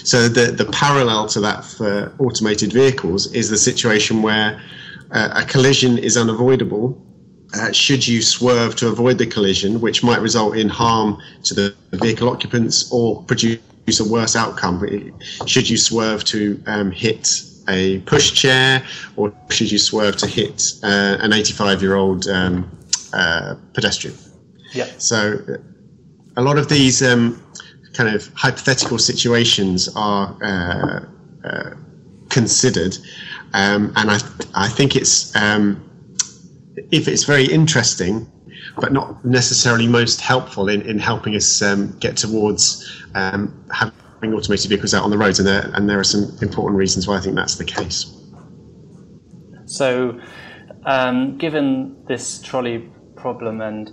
So 0.02 0.28
the, 0.28 0.50
the 0.50 0.64
parallel 0.66 1.26
to 1.28 1.40
that 1.40 1.64
for 1.64 2.12
automated 2.18 2.72
vehicles 2.72 3.32
is 3.32 3.50
the 3.50 3.56
situation 3.56 4.22
where 4.22 4.60
uh, 5.12 5.42
a 5.44 5.44
collision 5.44 5.98
is 5.98 6.16
unavoidable 6.16 7.06
uh, 7.54 7.72
should 7.72 8.06
you 8.06 8.22
swerve 8.22 8.76
to 8.76 8.88
avoid 8.88 9.18
the 9.18 9.26
collision, 9.26 9.80
which 9.80 10.02
might 10.02 10.20
result 10.20 10.56
in 10.56 10.68
harm 10.68 11.18
to 11.44 11.54
the 11.54 11.74
vehicle 11.92 12.28
occupants 12.28 12.90
or 12.90 13.22
produce 13.24 13.60
a 14.00 14.04
worse 14.04 14.34
outcome? 14.34 14.84
Should 15.46 15.68
you 15.68 15.76
swerve 15.76 16.24
to 16.24 16.62
um, 16.66 16.90
hit 16.90 17.42
a 17.68 18.00
pushchair, 18.00 18.82
or 19.16 19.32
should 19.50 19.70
you 19.70 19.78
swerve 19.78 20.16
to 20.18 20.26
hit 20.26 20.73
uh, 20.82 21.18
an 21.20 21.32
85 21.32 21.82
year 21.82 21.96
old 21.96 22.26
um, 22.28 22.70
uh, 23.12 23.54
pedestrian? 23.73 24.16
Yeah. 24.73 24.87
So, 24.99 25.38
a 26.37 26.42
lot 26.42 26.58
of 26.58 26.68
these 26.68 27.02
um, 27.02 27.42
kind 27.94 28.14
of 28.14 28.30
hypothetical 28.35 28.99
situations 28.99 29.88
are 29.96 30.37
uh, 30.42 31.00
uh, 31.46 31.70
considered, 32.28 32.96
um, 33.54 33.92
and 33.96 34.11
I, 34.11 34.18
I 34.54 34.68
think 34.68 34.96
it's 34.96 35.35
um, 35.35 35.82
if 36.90 37.08
it's 37.08 37.25
very 37.25 37.46
interesting, 37.46 38.30
but 38.78 38.92
not 38.92 39.25
necessarily 39.25 39.87
most 39.87 40.20
helpful 40.20 40.68
in, 40.68 40.82
in 40.82 40.99
helping 40.99 41.35
us 41.35 41.62
um, 41.62 41.96
get 41.99 42.16
towards 42.16 43.04
um, 43.14 43.64
having 44.16 44.35
automated 44.35 44.68
vehicles 44.68 44.92
out 44.92 45.04
on 45.04 45.11
the 45.11 45.18
roads. 45.18 45.38
And 45.38 45.49
there, 45.49 45.70
and 45.75 45.88
there 45.88 45.99
are 45.99 46.04
some 46.04 46.37
important 46.42 46.76
reasons 46.76 47.06
why 47.06 47.16
I 47.16 47.20
think 47.20 47.37
that's 47.37 47.56
the 47.56 47.64
case. 47.64 48.12
So, 49.64 50.20
um, 50.85 51.38
given 51.38 52.04
this 52.06 52.40
trolley 52.40 52.88
problem 53.16 53.61
and 53.61 53.90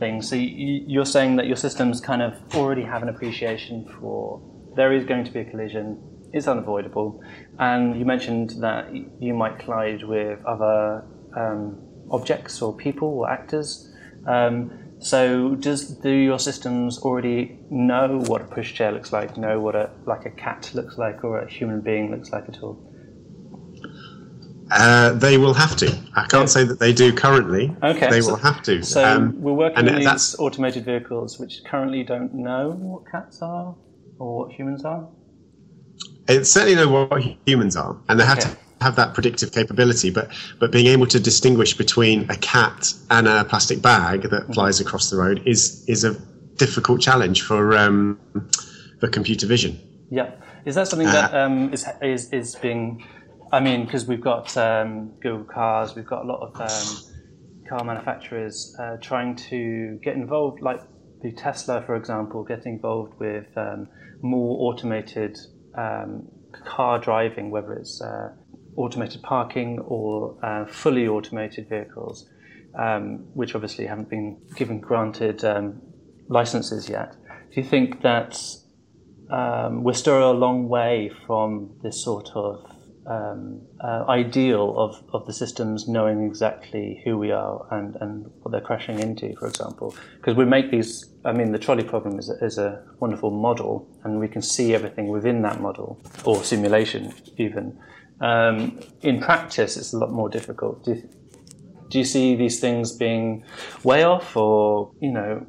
things. 0.00 0.28
So 0.28 0.34
you, 0.34 1.00
are 1.00 1.04
saying 1.04 1.36
that 1.36 1.46
your 1.46 1.56
systems 1.56 2.00
kind 2.00 2.22
of 2.22 2.34
already 2.56 2.82
have 2.82 3.02
an 3.02 3.08
appreciation 3.08 3.86
for 4.00 4.40
there 4.74 4.92
is 4.92 5.04
going 5.04 5.24
to 5.24 5.30
be 5.30 5.40
a 5.40 5.44
collision, 5.44 6.02
it's 6.32 6.48
unavoidable, 6.48 7.22
and 7.58 7.96
you 7.98 8.04
mentioned 8.04 8.54
that 8.60 8.88
you 9.20 9.34
might 9.34 9.58
collide 9.58 10.02
with 10.04 10.42
other 10.44 11.04
um, 11.36 11.78
objects 12.10 12.62
or 12.62 12.74
people 12.74 13.08
or 13.08 13.30
actors. 13.30 13.92
Um, 14.26 14.79
so 15.00 15.54
does 15.54 15.88
do 15.88 16.10
your 16.10 16.38
systems 16.38 16.98
already 16.98 17.58
know 17.70 18.22
what 18.26 18.42
a 18.42 18.44
pushchair 18.44 18.92
looks 18.92 19.12
like, 19.12 19.36
know 19.36 19.58
what 19.58 19.74
a 19.74 19.90
like 20.04 20.26
a 20.26 20.30
cat 20.30 20.70
looks 20.74 20.98
like 20.98 21.24
or 21.24 21.40
a 21.40 21.50
human 21.50 21.80
being 21.80 22.10
looks 22.10 22.30
like 22.30 22.48
at 22.48 22.62
all? 22.62 22.78
Uh, 24.70 25.12
they 25.14 25.36
will 25.36 25.54
have 25.54 25.74
to. 25.76 25.98
I 26.14 26.26
can't 26.26 26.48
say 26.48 26.64
that 26.64 26.78
they 26.78 26.92
do 26.92 27.12
currently. 27.12 27.74
Okay. 27.82 28.10
They 28.10 28.20
so, 28.20 28.32
will 28.32 28.36
have 28.38 28.62
to. 28.64 28.82
So 28.82 29.04
um, 29.04 29.40
we're 29.40 29.52
working 29.52 29.88
on 29.88 30.00
these 30.00 30.38
automated 30.38 30.84
vehicles 30.84 31.40
which 31.40 31.64
currently 31.64 32.04
don't 32.04 32.32
know 32.34 32.70
what 32.70 33.10
cats 33.10 33.42
are 33.42 33.74
or 34.18 34.38
what 34.38 34.52
humans 34.52 34.84
are. 34.84 35.08
It 36.28 36.44
certainly 36.44 36.76
know 36.76 36.88
what 36.88 37.22
humans 37.46 37.74
are, 37.74 37.96
and 38.08 38.20
they 38.20 38.24
have 38.24 38.38
to 38.40 38.56
have 38.80 38.96
that 38.96 39.14
predictive 39.14 39.52
capability. 39.52 40.10
But 40.10 40.30
but 40.58 40.72
being 40.72 40.86
able 40.86 41.06
to 41.06 41.20
distinguish 41.20 41.76
between 41.76 42.28
a 42.30 42.36
cat 42.36 42.92
and 43.10 43.28
a 43.28 43.44
plastic 43.44 43.82
bag 43.82 44.22
that 44.22 44.30
mm-hmm. 44.30 44.52
flies 44.52 44.80
across 44.80 45.10
the 45.10 45.16
road 45.16 45.42
is 45.46 45.84
is 45.88 46.04
a 46.04 46.14
difficult 46.56 47.00
challenge 47.00 47.42
for 47.42 47.76
um, 47.76 48.18
for 48.98 49.08
computer 49.08 49.46
vision. 49.46 49.78
Yeah, 50.10 50.32
is 50.64 50.74
that 50.74 50.88
something 50.88 51.08
uh, 51.08 51.12
that 51.12 51.34
um, 51.34 51.72
is 51.72 51.86
is 52.02 52.32
is 52.32 52.56
being 52.56 53.04
I 53.52 53.60
mean, 53.60 53.84
because 53.84 54.06
we've 54.06 54.20
got 54.20 54.56
um, 54.56 55.12
Google 55.20 55.44
Cars, 55.44 55.94
we've 55.96 56.06
got 56.06 56.24
a 56.24 56.26
lot 56.26 56.40
of 56.40 56.60
um, 56.60 57.14
car 57.68 57.84
manufacturers 57.84 58.76
uh, 58.78 58.96
trying 59.00 59.34
to 59.50 59.98
get 60.04 60.14
involved, 60.14 60.62
like 60.62 60.80
the 61.22 61.32
Tesla, 61.32 61.82
for 61.82 61.96
example, 61.96 62.44
getting 62.44 62.74
involved 62.74 63.18
with 63.18 63.46
um, 63.56 63.88
more 64.22 64.70
automated 64.70 65.36
um, 65.76 66.28
car 66.64 67.00
driving, 67.00 67.50
whether 67.50 67.72
it's 67.72 68.00
uh, 68.00 68.30
automated 68.82 69.22
parking 69.22 69.78
or 69.80 70.36
uh, 70.42 70.64
fully 70.66 71.06
automated 71.06 71.68
vehicles, 71.68 72.28
um, 72.78 73.26
which 73.34 73.54
obviously 73.54 73.86
haven't 73.86 74.08
been 74.08 74.36
given 74.56 74.80
granted 74.80 75.44
um, 75.44 75.80
licenses 76.28 76.88
yet. 76.88 77.16
Do 77.52 77.60
you 77.60 77.66
think 77.66 78.02
that 78.02 78.40
we're 79.28 79.94
still 79.94 80.30
a 80.30 80.32
long 80.32 80.68
way 80.68 81.10
from 81.26 81.70
this 81.82 82.02
sort 82.02 82.30
of 82.34 82.70
um, 83.06 83.60
uh, 83.80 84.04
ideal 84.08 84.74
of, 84.78 85.02
of 85.12 85.26
the 85.26 85.32
systems 85.32 85.88
knowing 85.88 86.24
exactly 86.24 87.02
who 87.04 87.18
we 87.18 87.32
are 87.32 87.66
and, 87.72 87.96
and 88.00 88.30
what 88.42 88.52
they're 88.52 88.60
crashing 88.60 89.00
into, 89.00 89.34
for 89.36 89.48
example. 89.48 89.94
Because 90.16 90.36
we 90.36 90.44
make 90.44 90.70
these, 90.70 91.12
I 91.24 91.32
mean, 91.32 91.52
the 91.52 91.58
trolley 91.58 91.84
problem 91.84 92.18
is 92.18 92.28
is 92.28 92.58
a 92.58 92.84
wonderful 93.00 93.30
model, 93.30 93.88
and 94.04 94.20
we 94.20 94.28
can 94.28 94.42
see 94.42 94.74
everything 94.74 95.08
within 95.08 95.42
that 95.42 95.60
model, 95.60 96.00
or 96.24 96.44
simulation 96.44 97.12
even. 97.36 97.78
Um, 98.20 98.80
in 99.02 99.20
practice, 99.20 99.76
it's 99.76 99.92
a 99.92 99.98
lot 99.98 100.12
more 100.12 100.28
difficult. 100.28 100.84
Do 100.84 100.94
you, 100.94 101.08
do 101.88 101.98
you 101.98 102.04
see 102.04 102.36
these 102.36 102.60
things 102.60 102.92
being 102.92 103.44
way 103.82 104.04
off, 104.04 104.36
or, 104.36 104.92
you 105.00 105.10
know, 105.10 105.46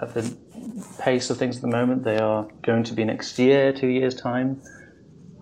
at 0.00 0.14
the 0.14 0.36
pace 1.00 1.30
of 1.30 1.38
things 1.38 1.56
at 1.56 1.62
the 1.62 1.68
moment, 1.68 2.04
they 2.04 2.18
are 2.18 2.48
going 2.62 2.84
to 2.84 2.94
be 2.94 3.04
next 3.04 3.38
year, 3.38 3.72
two 3.72 3.88
years' 3.88 4.14
time? 4.14 4.62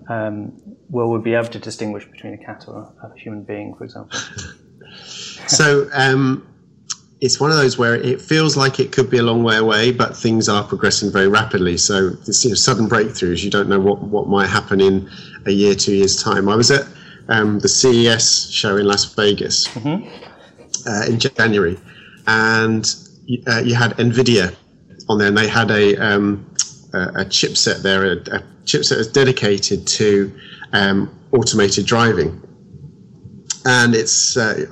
um, 0.08 0.52
will 0.88 1.10
we 1.10 1.18
be 1.20 1.34
able 1.34 1.48
to 1.48 1.58
distinguish 1.58 2.04
between 2.10 2.34
a 2.34 2.38
cat 2.38 2.64
or 2.68 2.92
a 3.02 3.18
human 3.18 3.42
being, 3.42 3.74
for 3.74 3.84
example? 3.84 4.18
so 5.46 5.88
um, 5.92 6.46
it's 7.20 7.40
one 7.40 7.50
of 7.50 7.56
those 7.56 7.78
where 7.78 7.94
it 7.94 8.20
feels 8.20 8.56
like 8.56 8.80
it 8.80 8.92
could 8.92 9.08
be 9.08 9.18
a 9.18 9.22
long 9.22 9.42
way 9.42 9.56
away, 9.56 9.92
but 9.92 10.16
things 10.16 10.48
are 10.48 10.64
progressing 10.64 11.10
very 11.10 11.28
rapidly. 11.28 11.76
So 11.76 12.10
it's 12.26 12.44
you 12.44 12.50
know, 12.50 12.54
sudden 12.54 12.88
breakthroughs. 12.88 13.42
You 13.42 13.50
don't 13.50 13.68
know 13.68 13.80
what, 13.80 14.02
what 14.02 14.28
might 14.28 14.48
happen 14.48 14.80
in 14.80 15.08
a 15.46 15.50
year, 15.50 15.74
two 15.74 15.94
years' 15.94 16.22
time. 16.22 16.48
I 16.48 16.56
was 16.56 16.70
at 16.70 16.86
um, 17.28 17.60
the 17.60 17.68
CES 17.68 18.50
show 18.50 18.76
in 18.76 18.86
Las 18.86 19.14
Vegas 19.14 19.68
mm-hmm. 19.68 20.88
uh, 20.88 21.06
in 21.06 21.18
January, 21.18 21.78
and 22.26 22.84
uh, 23.46 23.60
you 23.60 23.74
had 23.74 23.92
NVIDIA 23.96 24.54
on 25.08 25.18
there, 25.18 25.28
and 25.28 25.38
they 25.38 25.48
had 25.48 25.70
a 25.70 25.96
um, 25.96 26.46
a, 26.92 27.24
chipset 27.24 27.82
there, 27.82 28.04
a, 28.04 28.12
a 28.12 28.42
chipset 28.64 28.98
is 28.98 29.08
dedicated 29.08 29.86
to 29.86 30.32
um, 30.72 31.18
automated 31.32 31.86
driving, 31.86 32.42
and 33.64 33.94
it's 33.94 34.36
uh, 34.36 34.66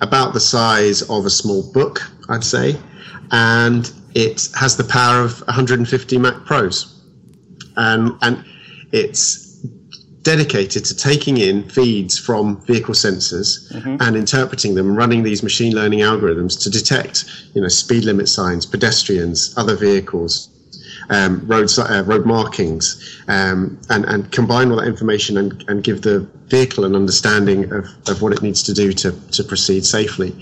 about 0.00 0.32
the 0.32 0.40
size 0.40 1.02
of 1.02 1.26
a 1.26 1.30
small 1.30 1.70
book, 1.72 2.00
I'd 2.28 2.44
say, 2.44 2.76
and 3.30 3.90
it 4.14 4.48
has 4.56 4.76
the 4.76 4.84
power 4.84 5.22
of 5.22 5.40
150 5.42 6.18
Mac 6.18 6.44
Pros, 6.44 7.02
and 7.76 8.12
and 8.22 8.44
it's 8.92 9.50
dedicated 10.22 10.84
to 10.84 10.94
taking 10.94 11.38
in 11.38 11.68
feeds 11.68 12.18
from 12.18 12.60
vehicle 12.62 12.94
sensors 12.94 13.72
mm-hmm. 13.72 13.96
and 14.00 14.16
interpreting 14.16 14.74
them, 14.74 14.94
running 14.94 15.22
these 15.22 15.42
machine 15.42 15.74
learning 15.74 16.00
algorithms 16.00 16.62
to 16.62 16.68
detect, 16.68 17.24
you 17.54 17.60
know, 17.62 17.68
speed 17.68 18.04
limit 18.04 18.28
signs, 18.28 18.66
pedestrians, 18.66 19.54
other 19.56 19.74
vehicles, 19.76 20.50
um, 21.08 21.46
road, 21.46 21.70
uh, 21.78 22.02
road 22.06 22.26
markings, 22.26 23.22
um, 23.28 23.80
and, 23.88 24.04
and 24.04 24.30
combine 24.30 24.70
all 24.70 24.76
that 24.76 24.86
information 24.86 25.38
and, 25.38 25.64
and 25.68 25.82
give 25.84 26.02
the 26.02 26.28
vehicle 26.50 26.84
and 26.84 26.94
understanding 26.96 27.72
of, 27.72 27.86
of 28.08 28.22
what 28.22 28.32
it 28.32 28.42
needs 28.42 28.62
to 28.64 28.74
do 28.74 28.92
to, 28.92 29.12
to 29.30 29.44
proceed 29.44 29.84
safely. 29.84 30.34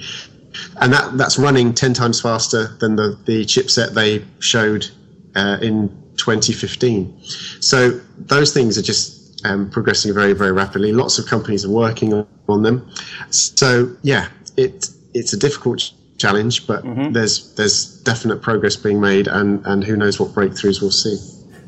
And 0.81 0.93
that, 0.93 1.17
that's 1.17 1.39
running 1.39 1.75
10 1.75 1.93
times 1.95 2.21
faster 2.21 2.77
than 2.79 2.97
the, 2.97 3.19
the 3.27 3.45
chipset 3.45 3.91
they 3.91 4.25
showed 4.41 4.87
uh, 5.37 5.59
in 5.61 5.89
2015. 6.17 7.21
So 7.61 7.91
those 8.19 8.53
things 8.53 8.79
are 8.79 8.83
just 8.83 9.45
um, 9.47 9.71
progressing 9.71 10.13
very, 10.13 10.33
very 10.33 10.53
rapidly. 10.53 10.93
Lots 10.93 11.19
of 11.19 11.27
companies 11.27 11.65
are 11.65 11.71
working 11.71 12.27
on 12.49 12.63
them. 12.63 12.91
So 13.31 13.97
yeah, 14.03 14.29
it, 14.57 14.89
it's 15.15 15.33
a 15.33 15.37
difficult 15.37 15.93
challenge, 16.19 16.67
but 16.67 16.85
mm-hmm. 16.85 17.13
there's 17.13 17.55
there's 17.55 18.03
definite 18.03 18.43
progress 18.43 18.77
being 18.77 19.01
made, 19.01 19.29
and 19.29 19.65
and 19.67 19.85
who 19.85 19.97
knows 19.97 20.19
what 20.21 20.31
breakthroughs 20.31 20.81
we'll 20.81 20.91
see. 20.91 21.17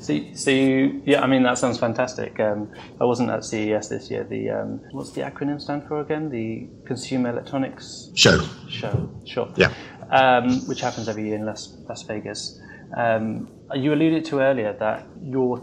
So, 0.01 0.19
so 0.35 0.51
you, 0.51 1.03
yeah, 1.05 1.23
I 1.23 1.27
mean 1.27 1.43
that 1.43 1.59
sounds 1.59 1.79
fantastic. 1.79 2.41
Um, 2.41 2.73
I 3.01 3.05
wasn't 3.05 3.31
at 3.31 3.45
CES 3.45 3.89
this 3.89 4.11
year. 4.11 4.25
The 4.25 4.51
um, 4.51 4.81
what's 4.93 5.13
the 5.13 5.21
acronym 5.23 5.61
stand 5.61 5.87
for 5.87 6.01
again? 6.01 6.31
The 6.31 6.69
Consumer 6.87 7.31
Electronics 7.31 8.11
Show. 8.15 8.41
Show, 8.69 9.11
sure. 9.25 9.53
Yeah. 9.57 9.73
Um, 10.11 10.67
which 10.67 10.81
happens 10.81 11.09
every 11.09 11.27
year 11.27 11.37
in 11.37 11.47
Las, 11.47 11.77
Las 11.89 12.03
Vegas. 12.03 12.61
Um, 12.97 13.49
you 13.75 13.93
alluded 13.93 14.25
to 14.27 14.41
earlier 14.41 14.73
that 14.81 15.07
you're 15.23 15.63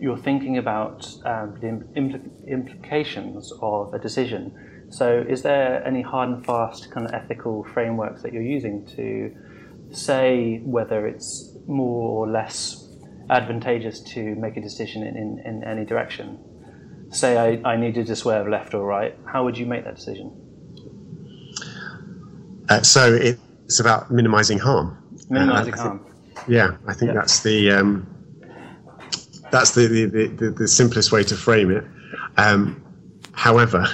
you're 0.00 0.18
thinking 0.18 0.58
about 0.58 1.06
um, 1.24 1.56
the 1.60 1.68
impl- 2.00 2.48
implications 2.48 3.52
of 3.62 3.94
a 3.94 3.98
decision 3.98 4.52
so, 4.94 5.24
is 5.28 5.42
there 5.42 5.84
any 5.84 6.02
hard 6.02 6.28
and 6.28 6.46
fast 6.46 6.90
kind 6.92 7.04
of 7.04 7.12
ethical 7.12 7.64
frameworks 7.64 8.22
that 8.22 8.32
you're 8.32 8.42
using 8.42 8.86
to 8.96 9.34
say 9.90 10.60
whether 10.64 11.06
it's 11.08 11.56
more 11.66 12.10
or 12.10 12.30
less 12.30 12.83
advantageous 13.34 14.00
to 14.00 14.34
make 14.36 14.56
a 14.56 14.60
decision 14.60 15.02
in, 15.02 15.16
in, 15.16 15.38
in 15.44 15.64
any 15.64 15.84
direction? 15.84 16.38
Say 17.10 17.36
I, 17.36 17.72
I 17.72 17.76
needed 17.76 18.06
to 18.06 18.16
swerve 18.16 18.48
left 18.48 18.74
or 18.74 18.86
right, 18.86 19.16
how 19.26 19.44
would 19.44 19.58
you 19.58 19.66
make 19.66 19.84
that 19.84 19.96
decision? 19.96 20.32
Uh, 22.68 22.82
so, 22.82 23.12
it's 23.12 23.78
about 23.78 24.10
minimizing 24.10 24.58
harm. 24.58 24.96
Minimizing 25.28 25.74
uh, 25.74 25.82
harm. 25.82 26.06
yeah, 26.48 26.76
I 26.86 26.94
think 26.94 27.12
that's 27.12 27.40
the. 27.40 27.70
Um, 27.72 28.06
that's 29.50 29.74
the, 29.74 29.86
the, 29.86 30.26
the, 30.26 30.50
the, 30.50 30.66
simplest 30.66 31.12
way 31.12 31.22
to 31.22 31.36
frame 31.36 31.70
it. 31.70 31.84
Um, 32.36 32.83
However, 33.36 33.86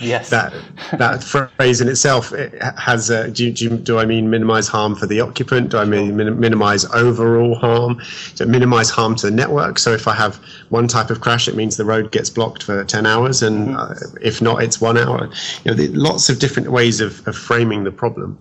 yes. 0.00 0.30
that 0.30 0.52
that 0.98 1.22
phrase 1.22 1.80
in 1.80 1.88
itself 1.88 2.32
it 2.32 2.60
has. 2.78 3.10
A, 3.10 3.30
do, 3.30 3.50
do, 3.50 3.76
do, 3.76 3.98
I 3.98 4.04
mean 4.04 4.30
minimize 4.30 4.68
harm 4.68 4.94
for 4.94 5.06
the 5.06 5.20
occupant? 5.20 5.70
Do 5.70 5.78
I 5.78 5.84
mean 5.84 6.16
min, 6.16 6.38
minimize 6.38 6.84
overall 6.86 7.56
harm? 7.56 8.00
So 8.34 8.46
minimize 8.46 8.90
harm 8.90 9.16
to 9.16 9.26
the 9.26 9.36
network. 9.36 9.78
So 9.78 9.92
if 9.92 10.06
I 10.06 10.14
have 10.14 10.36
one 10.68 10.86
type 10.86 11.10
of 11.10 11.20
crash, 11.20 11.48
it 11.48 11.56
means 11.56 11.76
the 11.76 11.84
road 11.84 12.12
gets 12.12 12.30
blocked 12.30 12.62
for 12.62 12.84
ten 12.84 13.04
hours, 13.04 13.42
and 13.42 13.68
mm-hmm. 13.68 13.76
uh, 13.76 14.18
if 14.22 14.40
not, 14.40 14.62
it's 14.62 14.80
one 14.80 14.96
hour. 14.96 15.28
You 15.64 15.74
know, 15.74 15.84
lots 15.92 16.28
of 16.28 16.38
different 16.38 16.70
ways 16.70 17.00
of, 17.00 17.26
of 17.26 17.36
framing 17.36 17.84
the 17.84 17.92
problem. 17.92 18.38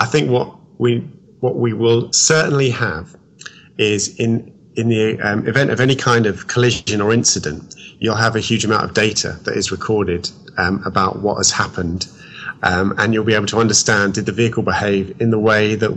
I 0.00 0.06
think 0.06 0.30
what 0.30 0.54
we 0.78 0.98
what 1.40 1.56
we 1.56 1.72
will 1.72 2.12
certainly 2.12 2.70
have 2.70 3.16
is 3.78 4.14
in 4.16 4.54
in 4.78 4.88
the 4.88 5.18
um, 5.20 5.46
event 5.48 5.70
of 5.70 5.80
any 5.80 5.96
kind 5.96 6.24
of 6.24 6.46
collision 6.46 7.00
or 7.00 7.12
incident, 7.12 7.74
you'll 7.98 8.16
have 8.16 8.36
a 8.36 8.40
huge 8.40 8.64
amount 8.64 8.84
of 8.84 8.94
data 8.94 9.38
that 9.44 9.56
is 9.56 9.70
recorded 9.70 10.30
um, 10.56 10.82
about 10.84 11.20
what 11.20 11.36
has 11.36 11.50
happened. 11.50 12.08
Um, 12.62 12.94
and 12.98 13.14
you'll 13.14 13.24
be 13.24 13.34
able 13.34 13.46
to 13.46 13.58
understand 13.58 14.14
did 14.14 14.26
the 14.26 14.32
vehicle 14.32 14.62
behave 14.62 15.20
in 15.20 15.30
the 15.30 15.38
way 15.38 15.74
that 15.76 15.96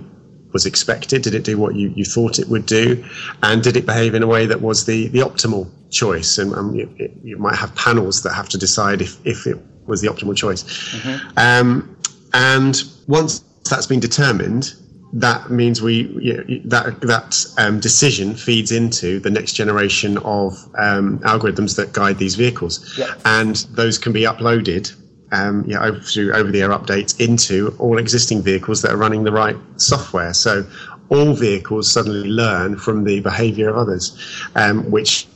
was 0.53 0.65
expected? 0.65 1.21
Did 1.23 1.33
it 1.33 1.43
do 1.43 1.57
what 1.57 1.75
you, 1.75 1.89
you 1.95 2.05
thought 2.05 2.39
it 2.39 2.47
would 2.47 2.65
do? 2.65 3.03
And 3.41 3.63
did 3.63 3.77
it 3.77 3.85
behave 3.85 4.15
in 4.15 4.23
a 4.23 4.27
way 4.27 4.45
that 4.45 4.61
was 4.61 4.85
the, 4.85 5.07
the 5.07 5.19
optimal 5.19 5.69
choice? 5.89 6.37
And 6.37 6.53
um, 6.53 6.75
you, 6.75 6.93
it, 6.97 7.11
you, 7.23 7.37
might 7.37 7.55
have 7.55 7.73
panels 7.75 8.23
that 8.23 8.33
have 8.33 8.49
to 8.49 8.57
decide 8.57 9.01
if, 9.01 9.25
if 9.25 9.47
it 9.47 9.57
was 9.87 10.01
the 10.01 10.07
optimal 10.07 10.35
choice. 10.35 10.63
Mm-hmm. 10.63 11.39
Um, 11.39 11.97
and 12.33 12.83
once 13.07 13.39
that's 13.69 13.87
been 13.87 13.99
determined, 13.99 14.73
that 15.13 15.49
means 15.49 15.81
we 15.81 16.07
you 16.21 16.37
know, 16.37 16.59
that 16.65 17.01
that 17.01 17.45
um, 17.57 17.79
decision 17.79 18.35
feeds 18.35 18.71
into 18.71 19.19
the 19.19 19.29
next 19.29 19.53
generation 19.53 20.17
of 20.19 20.53
um, 20.77 21.19
algorithms 21.19 21.75
that 21.75 21.93
guide 21.93 22.17
these 22.17 22.35
vehicles, 22.35 22.99
and 23.25 23.55
those 23.71 23.97
can 23.97 24.13
be 24.13 24.21
uploaded. 24.21 24.95
Um, 25.33 25.63
yeah, 25.65 25.81
over, 25.81 25.97
through 26.01 26.33
over-the-air 26.33 26.71
updates 26.71 27.17
into 27.17 27.73
all 27.79 27.97
existing 27.97 28.41
vehicles 28.41 28.81
that 28.81 28.91
are 28.91 28.97
running 28.97 29.23
the 29.23 29.31
right 29.31 29.55
software. 29.77 30.33
So 30.33 30.65
all 31.07 31.33
vehicles 31.33 31.89
suddenly 31.89 32.27
learn 32.27 32.77
from 32.77 33.05
the 33.05 33.21
behaviour 33.21 33.69
of 33.69 33.77
others, 33.77 34.17
um, 34.55 34.91
which 34.91 35.27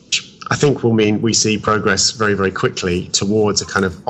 I 0.49 0.57
think 0.57 0.83
will 0.83 0.93
mean 0.93 1.21
we 1.21 1.33
see 1.33 1.57
progress 1.57 2.11
very, 2.11 2.33
very 2.33 2.51
quickly 2.51 3.07
towards 3.09 3.61
a 3.61 3.65
kind 3.65 3.85
of 3.85 4.05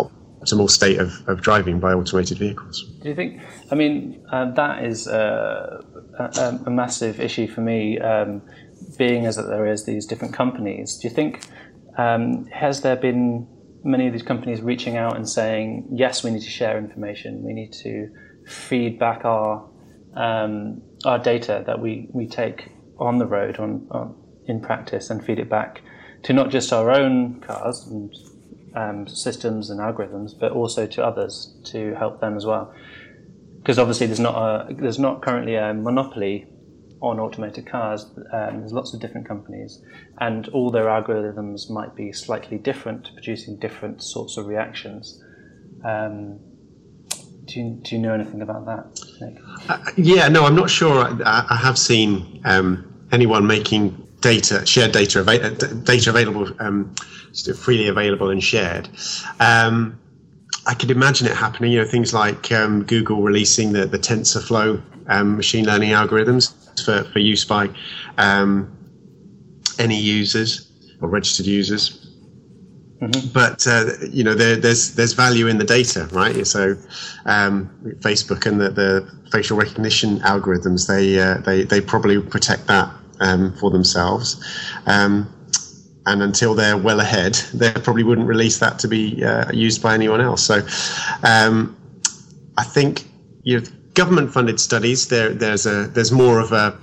optimal 0.46 0.70
state 0.70 1.00
of, 1.00 1.28
of 1.28 1.42
driving 1.42 1.80
by 1.80 1.94
automated 1.94 2.38
vehicles. 2.38 2.84
Do 3.02 3.10
you 3.10 3.16
think? 3.16 3.42
I 3.72 3.76
mean, 3.76 4.24
uh, 4.32 4.52
that 4.52 4.84
is 4.84 5.08
uh, 5.08 5.82
a, 6.20 6.60
a, 6.66 6.70
massive 6.70 7.20
issue 7.20 7.48
for 7.48 7.62
me, 7.62 8.00
um, 8.00 8.42
being 8.98 9.26
as 9.26 9.36
that 9.36 9.48
there 9.48 9.66
is 9.66 9.86
these 9.86 10.06
different 10.06 10.34
companies. 10.34 10.98
Do 10.98 11.08
you 11.08 11.14
think 11.14 11.48
um, 11.98 12.46
has 12.48 12.82
there 12.82 12.96
been 12.96 13.48
many 13.84 14.08
of 14.08 14.14
these 14.14 14.24
companies 14.24 14.62
reaching 14.62 14.98
out 14.98 15.16
and 15.16 15.28
saying, 15.28 15.88
yes, 15.92 16.24
we 16.24 16.32
need 16.32 16.42
to 16.42 16.50
share 16.50 16.78
information, 16.78 17.44
we 17.44 17.54
need 17.54 17.74
to 17.74 18.10
feed 18.48 19.00
back 19.00 19.26
our 19.26 19.70
um, 20.16 20.82
our 21.04 21.20
data 21.20 21.64
that 21.68 21.80
we, 21.80 22.08
we 22.14 22.26
take 22.26 22.72
on 22.98 23.18
the 23.18 23.26
road 23.26 23.58
on, 23.60 23.86
on, 23.92 24.16
in 24.46 24.62
practice 24.62 25.10
and 25.10 25.24
feed 25.26 25.40
it 25.40 25.50
back 25.50 25.82
to 26.24 26.34
not 26.34 26.50
just 26.50 26.72
our 26.72 26.90
own 26.90 27.42
cars 27.42 27.86
and 27.88 28.16
um, 28.76 29.08
systems 29.08 29.70
and 29.70 29.80
algorithms, 29.80 30.38
but 30.38 30.52
also 30.52 30.86
to 30.86 31.04
others 31.04 31.56
to 31.66 31.96
help 31.96 32.22
them 32.22 32.36
as 32.36 32.46
well. 32.46 32.74
Because 33.58 33.80
obviously, 33.80 34.08
there's 34.08 34.20
not 34.20 34.36
a 34.36 34.74
there's 34.74 35.00
not 35.00 35.22
currently 35.22 35.56
a 35.56 35.74
monopoly 35.74 36.48
on 37.02 37.20
automated 37.20 37.66
cars. 37.66 38.06
Um, 38.32 38.60
there's 38.60 38.74
lots 38.74 38.94
of 38.94 39.00
different 39.00 39.28
companies, 39.28 39.82
and 40.20 40.48
all 40.50 40.70
their 40.70 40.86
algorithms 40.86 41.70
might 41.70 41.96
be 41.96 42.12
slightly 42.12 42.58
different, 42.58 43.12
producing 43.14 43.58
different 43.58 44.04
sorts 44.04 44.38
of 44.38 44.46
reactions. 44.46 45.24
Um, 45.84 46.40
do 47.46 47.60
you, 47.60 47.80
do 47.84 47.96
you 47.96 48.02
know 48.02 48.14
anything 48.14 48.42
about 48.42 48.66
that? 48.66 49.40
Uh, 49.70 49.92
yeah, 49.98 50.28
no, 50.28 50.46
I'm 50.46 50.56
not 50.56 50.70
sure. 50.70 51.06
I, 51.24 51.46
I 51.50 51.56
have 51.56 51.78
seen 51.78 52.42
um, 52.44 52.92
anyone 53.12 53.46
making 53.46 54.05
data, 54.26 54.66
shared 54.66 54.92
data, 54.92 55.24
data 55.84 56.10
available, 56.10 56.52
um, 56.60 56.94
freely 57.58 57.88
available 57.88 58.32
and 58.32 58.44
shared. 58.44 58.90
Um, 59.40 60.00
I 60.66 60.74
could 60.74 60.90
imagine 60.90 61.28
it 61.28 61.36
happening. 61.36 61.72
You 61.72 61.82
know, 61.82 61.88
things 61.88 62.12
like 62.12 62.52
um, 62.52 62.84
Google 62.84 63.22
releasing 63.22 63.74
the 63.74 63.86
the 63.86 64.00
TensorFlow 64.00 64.82
um, 65.08 65.38
machine 65.38 65.66
learning 65.66 65.92
algorithms 65.92 66.44
for, 66.84 67.04
for 67.12 67.20
use 67.20 67.46
by 67.46 67.70
um, 68.18 68.76
any 69.78 70.00
users 70.00 70.72
or 71.02 71.08
registered 71.08 71.46
users. 71.46 71.84
Mm-hmm. 73.00 73.28
But 73.32 73.68
uh, 73.68 74.08
you 74.10 74.24
know, 74.24 74.34
there, 74.34 74.56
there's 74.56 74.96
there's 74.96 75.14
value 75.14 75.46
in 75.46 75.60
the 75.60 75.66
data, 75.66 76.10
right? 76.12 76.48
So, 76.48 76.76
um, 77.28 77.70
Facebook 78.00 78.48
and 78.48 78.60
the, 78.60 78.72
the 78.72 78.90
facial 79.32 79.56
recognition 79.56 80.20
algorithms, 80.22 80.88
they 80.88 81.20
uh, 81.20 81.38
they 81.46 81.62
they 81.64 81.80
probably 81.80 82.20
protect 82.20 82.66
that 82.66 82.90
um, 83.20 83.54
for 83.54 83.72
themselves. 83.72 84.44
Um, 84.86 85.32
and 86.08 86.22
until 86.22 86.54
they're 86.54 86.78
well 86.78 87.00
ahead, 87.00 87.34
they 87.54 87.72
probably 87.72 88.04
wouldn't 88.04 88.28
release 88.28 88.60
that 88.60 88.80
to 88.80 88.88
be 88.88 89.24
uh, 89.24 89.52
used 89.52 89.82
by 89.82 89.94
anyone 89.94 90.22
else. 90.22 90.44
So, 90.44 90.66
um, 91.24 91.76
I 92.58 92.64
think 92.64 93.04
you 93.44 93.60
know, 93.60 93.66
government-funded 93.94 94.60
studies 94.60 95.08
there 95.08 95.30
there's 95.30 95.66
a 95.66 95.88
there's 95.88 96.12
more 96.12 96.40
of 96.40 96.52
a 96.52 96.78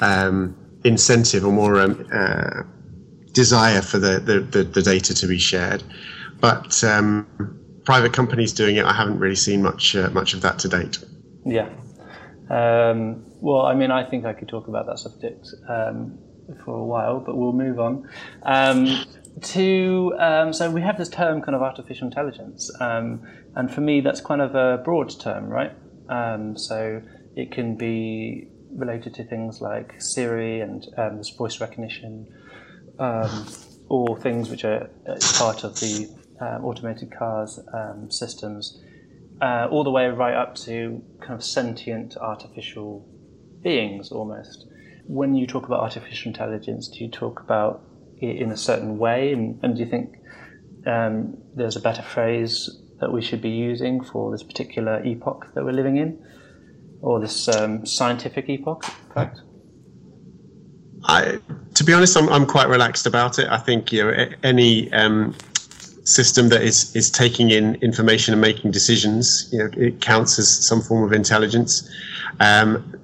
um, 0.00 0.56
incentive 0.84 1.44
or 1.44 1.52
more 1.52 1.80
um, 1.80 2.06
uh, 2.12 2.62
desire 3.32 3.82
for 3.82 3.98
the, 3.98 4.18
the, 4.20 4.40
the, 4.40 4.64
the, 4.64 4.82
data 4.82 5.14
to 5.14 5.26
be 5.26 5.38
shared, 5.38 5.82
but 6.40 6.82
um, 6.84 7.26
private 7.84 8.12
companies 8.12 8.52
doing 8.52 8.76
it, 8.76 8.84
I 8.84 8.92
haven't 8.92 9.18
really 9.18 9.36
seen 9.36 9.62
much 9.62 9.96
uh, 9.96 10.10
much 10.10 10.34
of 10.34 10.42
that 10.42 10.58
to 10.60 10.68
date. 10.68 10.98
Yeah. 11.44 11.68
Um, 12.48 13.24
well, 13.40 13.62
I 13.62 13.74
mean, 13.74 13.90
I 13.90 14.08
think 14.08 14.24
I 14.24 14.32
could 14.32 14.48
talk 14.48 14.68
about 14.68 14.86
that 14.86 14.98
subject 14.98 15.48
um, 15.68 16.18
for 16.64 16.78
a 16.78 16.84
while, 16.84 17.20
but 17.20 17.36
we'll 17.36 17.52
move 17.52 17.80
on. 17.80 18.08
Um, 18.42 19.04
to 19.42 20.14
um, 20.18 20.52
so 20.52 20.70
we 20.70 20.80
have 20.80 20.96
this 20.96 21.10
term 21.10 21.42
kind 21.42 21.54
of 21.54 21.62
artificial 21.62 22.06
intelligence, 22.06 22.70
um, 22.80 23.26
and 23.54 23.70
for 23.70 23.82
me 23.82 24.00
that's 24.00 24.20
kind 24.20 24.40
of 24.40 24.54
a 24.54 24.78
broad 24.82 25.10
term, 25.20 25.48
right? 25.48 25.72
Um, 26.08 26.56
so 26.56 27.02
it 27.34 27.52
can 27.52 27.76
be 27.76 28.48
related 28.70 29.12
to 29.14 29.24
things 29.24 29.60
like 29.60 30.00
Siri 30.00 30.60
and 30.60 30.86
voice 31.36 31.60
recognition, 31.60 32.28
or 33.88 34.18
things 34.18 34.48
which 34.48 34.64
are 34.64 34.88
uh, 35.06 35.16
part 35.34 35.64
of 35.64 35.80
the 35.80 36.08
automated 36.40 37.10
cars 37.10 37.58
systems, 38.08 38.80
uh, 39.40 39.68
all 39.70 39.84
the 39.84 39.90
way 39.90 40.08
right 40.08 40.34
up 40.34 40.54
to 40.54 41.02
kind 41.20 41.34
of 41.34 41.44
sentient 41.44 42.16
artificial 42.16 43.06
beings 43.62 44.10
almost. 44.10 44.66
When 45.06 45.34
you 45.34 45.46
talk 45.46 45.66
about 45.66 45.80
artificial 45.80 46.30
intelligence, 46.30 46.88
do 46.88 47.04
you 47.04 47.10
talk 47.10 47.40
about 47.40 47.82
it 48.18 48.36
in 48.36 48.50
a 48.50 48.56
certain 48.56 48.98
way? 48.98 49.32
And, 49.32 49.60
and 49.62 49.76
do 49.76 49.82
you 49.82 49.90
think 49.90 50.16
um, 50.86 51.36
there's 51.54 51.76
a 51.76 51.80
better 51.80 52.02
phrase 52.02 52.70
that 53.00 53.12
we 53.12 53.20
should 53.22 53.42
be 53.42 53.50
using 53.50 54.02
for 54.02 54.32
this 54.32 54.42
particular 54.42 55.04
epoch 55.04 55.52
that 55.54 55.64
we're 55.64 55.72
living 55.72 55.96
in? 55.98 56.24
Or 57.02 57.20
this 57.20 57.46
um, 57.48 57.84
scientific 57.84 58.48
epoch, 58.48 58.84
fact? 59.14 59.40
I, 61.04 61.38
to 61.74 61.84
be 61.84 61.92
honest, 61.92 62.16
I'm, 62.16 62.28
I'm 62.30 62.46
quite 62.46 62.68
relaxed 62.68 63.06
about 63.06 63.38
it. 63.38 63.48
I 63.48 63.58
think 63.58 63.92
you 63.92 64.04
know 64.04 64.26
any 64.42 64.90
um, 64.92 65.34
system 66.06 66.48
that 66.48 66.62
is 66.62 66.94
is 66.94 67.10
taking 67.10 67.50
in 67.50 67.74
information 67.76 68.32
and 68.32 68.40
making 68.40 68.70
decisions, 68.70 69.48
you 69.52 69.58
know, 69.58 69.70
it 69.76 70.00
counts 70.00 70.38
as 70.38 70.48
some 70.48 70.80
form 70.80 71.04
of 71.04 71.12
intelligence. 71.12 71.88
Um, 72.40 72.94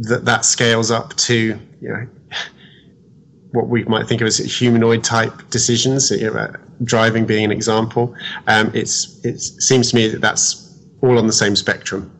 that 0.00 0.24
that 0.26 0.44
scales 0.44 0.90
up 0.90 1.14
to 1.16 1.58
you 1.80 1.88
know 1.88 2.06
what 3.52 3.68
we 3.68 3.84
might 3.84 4.06
think 4.06 4.20
of 4.20 4.26
as 4.26 4.38
humanoid 4.38 5.02
type 5.02 5.32
decisions, 5.50 6.10
you 6.10 6.30
know, 6.30 6.52
driving 6.82 7.24
being 7.24 7.44
an 7.44 7.52
example. 7.52 8.14
Um, 8.46 8.70
it's 8.74 9.24
it 9.24 9.40
seems 9.40 9.90
to 9.90 9.96
me 9.96 10.08
that 10.08 10.20
that's 10.20 10.84
all 11.02 11.18
on 11.18 11.26
the 11.26 11.32
same 11.32 11.56
spectrum. 11.56 12.12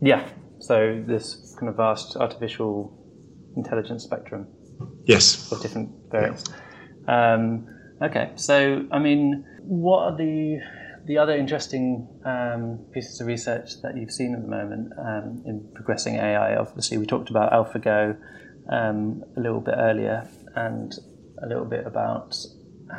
Yeah. 0.00 0.28
So 0.60 1.02
this 1.06 1.56
kind 1.58 1.68
of 1.68 1.76
vast 1.76 2.16
artificial 2.16 2.96
intelligence 3.56 4.04
spectrum. 4.04 4.46
Yes. 5.04 5.50
Of 5.50 5.60
different 5.62 5.90
variants. 6.10 6.44
Yeah. 7.08 7.34
Um, 7.34 7.66
okay. 8.02 8.32
So 8.36 8.86
I 8.90 8.98
mean, 8.98 9.44
what 9.62 10.12
are 10.12 10.16
the 10.16 10.60
the 11.06 11.18
other 11.18 11.34
interesting 11.34 12.08
um, 12.24 12.78
pieces 12.92 13.20
of 13.20 13.26
research 13.26 13.80
that 13.82 13.96
you've 13.96 14.12
seen 14.12 14.34
at 14.34 14.42
the 14.42 14.48
moment 14.48 14.92
um, 14.98 15.42
in 15.46 15.68
progressing 15.74 16.16
AI, 16.16 16.56
obviously, 16.56 16.98
we 16.98 17.06
talked 17.06 17.30
about 17.30 17.52
AlphaGo 17.52 18.16
um, 18.70 19.24
a 19.36 19.40
little 19.40 19.60
bit 19.60 19.74
earlier 19.76 20.28
and 20.54 20.92
a 21.42 21.46
little 21.46 21.64
bit 21.64 21.86
about 21.86 22.36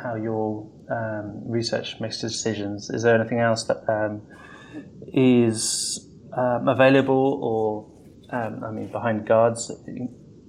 how 0.02 0.14
your 0.14 0.70
um, 0.90 1.42
research 1.48 2.00
makes 2.00 2.20
decisions. 2.20 2.90
Is 2.90 3.02
there 3.02 3.18
anything 3.18 3.40
else 3.40 3.64
that 3.64 3.88
um, 3.88 4.22
is 5.12 6.08
um, 6.36 6.68
available 6.68 7.40
or, 7.42 7.88
I 8.32 8.70
mean, 8.70 8.90
behind 8.90 9.26
guards 9.26 9.70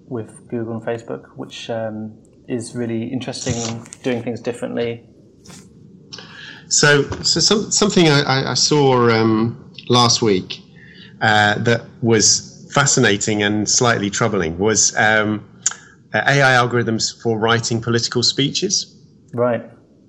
with 0.05 0.49
Google 0.49 0.77
and 0.77 0.83
Facebook, 0.83 1.35
which 1.35 1.69
is 2.47 2.75
really 2.75 3.03
interesting, 3.03 3.85
doing 4.03 4.21
things 4.23 4.41
differently 4.41 5.03
so, 6.73 7.03
so 7.21 7.39
some, 7.39 7.71
something 7.71 8.09
I, 8.09 8.51
I 8.51 8.53
saw 8.55 9.07
um, 9.09 9.71
last 9.89 10.23
week 10.23 10.59
uh, 11.21 11.59
that 11.59 11.85
was 12.01 12.67
fascinating 12.73 13.43
and 13.43 13.69
slightly 13.69 14.09
troubling 14.09 14.57
was 14.57 14.95
um, 14.97 15.47
uh, 16.15 16.23
AI 16.25 16.53
algorithms 16.53 17.21
for 17.21 17.37
writing 17.37 17.79
political 17.79 18.23
speeches. 18.23 18.99
Right. 19.35 19.63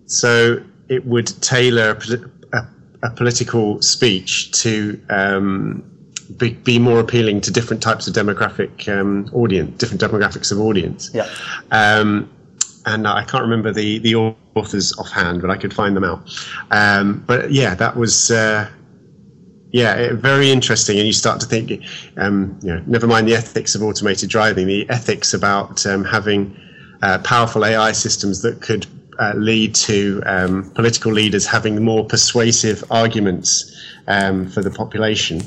So 0.07 0.63
it 0.89 1.05
would 1.05 1.27
tailor 1.43 1.91
a, 1.91 2.57
a, 2.57 3.09
a 3.09 3.11
political 3.11 3.83
speech 3.83 4.53
to 4.63 4.99
um, 5.11 5.94
be, 6.37 6.55
be, 6.55 6.79
more 6.79 7.01
appealing 7.01 7.41
to 7.43 7.51
different 7.51 7.83
types 7.83 8.07
of 8.07 8.15
demographic 8.15 8.89
um, 8.89 9.29
audience, 9.33 9.77
different 9.79 10.01
demographics 10.01 10.51
of 10.51 10.59
audience. 10.59 11.11
Yeah. 11.13 11.29
Um, 11.71 12.31
and 12.87 13.07
I 13.07 13.25
can't 13.25 13.43
remember 13.43 13.73
the 13.73 13.99
the 13.99 14.15
authors 14.15 14.93
offhand, 14.99 15.41
but 15.41 15.51
I 15.51 15.57
could 15.57 15.73
find 15.73 15.97
them 15.97 16.05
out. 16.05 16.21
Um, 16.71 17.25
but 17.27 17.51
yeah, 17.51 17.75
that 17.75 17.97
was 17.97 18.31
uh, 18.31 18.69
yeah 19.71 20.13
very 20.13 20.51
interesting, 20.51 20.99
and 20.99 21.07
you 21.07 21.13
start 21.13 21.41
to 21.41 21.47
think, 21.47 21.83
um, 22.17 22.59
you 22.63 22.75
know, 22.75 22.83
never 22.87 23.07
mind 23.07 23.27
the 23.27 23.35
ethics 23.35 23.75
of 23.75 23.83
automated 23.83 24.29
driving, 24.29 24.67
the 24.67 24.89
ethics 24.91 25.33
about 25.33 25.87
um, 25.87 26.05
having 26.05 26.57
uh, 27.03 27.19
powerful 27.19 27.65
AI 27.65 27.93
systems 27.93 28.43
that 28.43 28.61
could 28.61 28.87
uh, 29.19 29.33
lead 29.37 29.75
to 29.75 30.23
um, 30.27 30.71
political 30.73 31.13
leaders 31.13 31.47
having 31.47 31.83
more 31.83 32.05
persuasive 32.05 32.85
arguments 32.91 33.71
um, 34.09 34.49
for 34.49 34.63
the 34.63 34.71
population. 34.71 35.41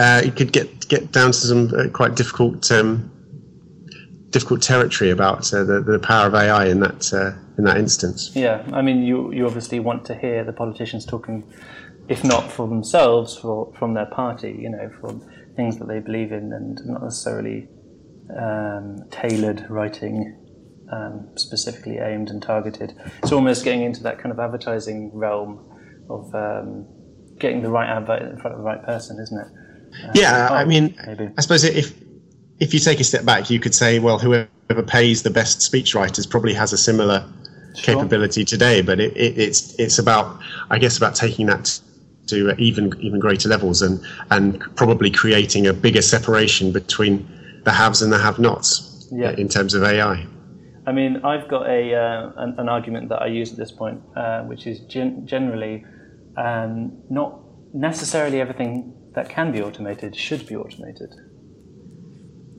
Uh, 0.00 0.22
it 0.24 0.34
could 0.34 0.52
get 0.52 0.88
get 0.88 1.12
down 1.12 1.30
to 1.30 1.38
some 1.38 1.70
uh, 1.74 1.88
quite 1.90 2.14
difficult 2.14 2.72
um, 2.72 3.10
difficult 4.30 4.62
territory 4.62 5.10
about 5.10 5.52
uh, 5.52 5.62
the 5.62 5.82
the 5.82 5.98
power 5.98 6.26
of 6.26 6.34
AI 6.34 6.66
in 6.66 6.80
that 6.80 7.12
uh, 7.12 7.32
in 7.58 7.64
that 7.64 7.76
instance. 7.76 8.30
Yeah, 8.34 8.64
I 8.72 8.80
mean, 8.80 9.02
you 9.02 9.30
you 9.32 9.46
obviously 9.46 9.78
want 9.78 10.06
to 10.06 10.14
hear 10.14 10.42
the 10.42 10.54
politicians 10.54 11.04
talking, 11.04 11.44
if 12.08 12.24
not 12.24 12.50
for 12.50 12.66
themselves, 12.66 13.36
for 13.36 13.72
from 13.78 13.92
their 13.92 14.06
party, 14.06 14.56
you 14.58 14.70
know, 14.70 14.90
from 15.00 15.20
things 15.54 15.78
that 15.78 15.86
they 15.86 16.00
believe 16.00 16.32
in, 16.32 16.50
and 16.54 16.78
not 16.86 17.02
necessarily 17.02 17.68
um, 18.36 19.04
tailored 19.10 19.66
writing. 19.68 20.36
Um, 20.92 21.28
specifically 21.36 21.98
aimed 21.98 22.30
and 22.30 22.42
targeted. 22.42 22.96
It's 23.22 23.30
almost 23.30 23.62
getting 23.62 23.82
into 23.84 24.02
that 24.02 24.18
kind 24.18 24.32
of 24.32 24.40
advertising 24.40 25.12
realm 25.14 25.64
of 26.10 26.34
um, 26.34 26.88
getting 27.38 27.62
the 27.62 27.70
right 27.70 27.88
advert 27.88 28.22
in 28.22 28.36
front 28.40 28.54
of 28.54 28.58
the 28.58 28.64
right 28.64 28.82
person, 28.82 29.20
isn't 29.20 29.38
it? 29.38 29.46
Yeah, 30.14 30.48
oh, 30.50 30.54
I 30.54 30.64
mean, 30.64 30.94
maybe. 31.06 31.30
I 31.36 31.40
suppose 31.40 31.64
if 31.64 31.94
if 32.60 32.74
you 32.74 32.80
take 32.80 33.00
a 33.00 33.04
step 33.04 33.24
back, 33.24 33.50
you 33.50 33.58
could 33.58 33.74
say, 33.74 33.98
well, 33.98 34.18
whoever 34.18 34.48
pays 34.86 35.22
the 35.22 35.30
best 35.30 35.60
speechwriters 35.60 36.28
probably 36.28 36.54
has 36.54 36.72
a 36.72 36.78
similar 36.78 37.26
sure. 37.74 37.94
capability 37.94 38.44
today, 38.44 38.82
but 38.82 39.00
it, 39.00 39.16
it, 39.16 39.38
it's 39.38 39.74
it's 39.78 39.98
about, 39.98 40.38
I 40.70 40.78
guess, 40.78 40.96
about 40.96 41.14
taking 41.14 41.46
that 41.46 41.80
to 42.26 42.54
even 42.60 42.92
even 43.00 43.18
greater 43.18 43.48
levels 43.48 43.82
and 43.82 44.00
and 44.30 44.60
probably 44.76 45.10
creating 45.10 45.66
a 45.66 45.72
bigger 45.72 46.02
separation 46.02 46.72
between 46.72 47.26
the 47.64 47.72
haves 47.72 48.02
and 48.02 48.12
the 48.12 48.18
have-nots 48.18 49.08
yeah. 49.12 49.32
in 49.32 49.48
terms 49.48 49.74
of 49.74 49.82
AI. 49.82 50.26
I 50.86 50.92
mean, 50.92 51.18
I've 51.24 51.48
got 51.48 51.68
a 51.68 51.94
uh, 51.94 52.32
an, 52.36 52.54
an, 52.58 52.68
argument 52.68 53.10
that 53.10 53.20
I 53.20 53.26
use 53.26 53.52
at 53.52 53.58
this 53.58 53.70
point, 53.70 54.00
uh, 54.16 54.42
which 54.44 54.66
is 54.66 54.80
gen- 54.80 55.26
generally 55.26 55.84
um, 56.36 57.02
not 57.10 57.40
necessarily 57.74 58.40
everything 58.40 58.94
that 59.14 59.28
can 59.28 59.52
be 59.52 59.60
automated 59.60 60.14
should 60.16 60.46
be 60.46 60.56
automated, 60.56 61.14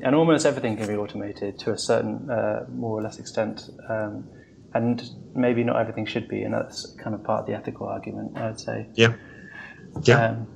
and 0.02 0.16
almost 0.16 0.46
everything 0.46 0.78
can 0.78 0.88
be 0.88 0.96
automated 0.96 1.60
to 1.60 1.72
a 1.72 1.78
certain 1.78 2.30
uh, 2.30 2.66
more 2.70 3.00
or 3.00 3.02
less 3.02 3.20
extent, 3.20 3.70
um, 3.90 4.28
and 4.74 5.04
maybe 5.36 5.64
not 5.64 5.78
everything 5.78 6.06
should 6.06 6.28
be, 6.28 6.44
and 6.44 6.54
that's 6.54 6.96
kind 7.04 7.16
of 7.16 7.24
part 7.24 7.42
of 7.42 7.48
the 7.48 7.54
ethical 7.54 7.88
argument, 7.88 8.38
I'd 8.38 8.60
say. 8.60 8.88
Yeah, 8.96 9.14
yeah. 10.04 10.26
Um, 10.26 10.48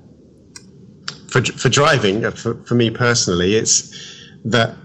for 1.29 1.43
for 1.43 1.69
driving, 1.69 2.25
uh, 2.25 2.31
for, 2.31 2.55
for 2.63 2.75
me 2.75 2.89
personally, 2.89 3.55
it's 3.55 3.93
that 4.45 4.75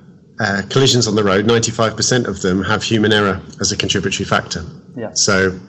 uh, 0.41 0.63
collisions 0.71 1.07
on 1.07 1.15
the 1.15 1.23
road, 1.23 1.45
95% 1.45 2.27
of 2.27 2.41
them 2.41 2.63
have 2.63 2.83
human 2.83 3.13
error 3.13 3.41
as 3.61 3.73
a 3.73 3.77
contributory 3.77 4.25
factor. 4.25 4.65
Yeah. 4.97 5.13
So, 5.13 5.61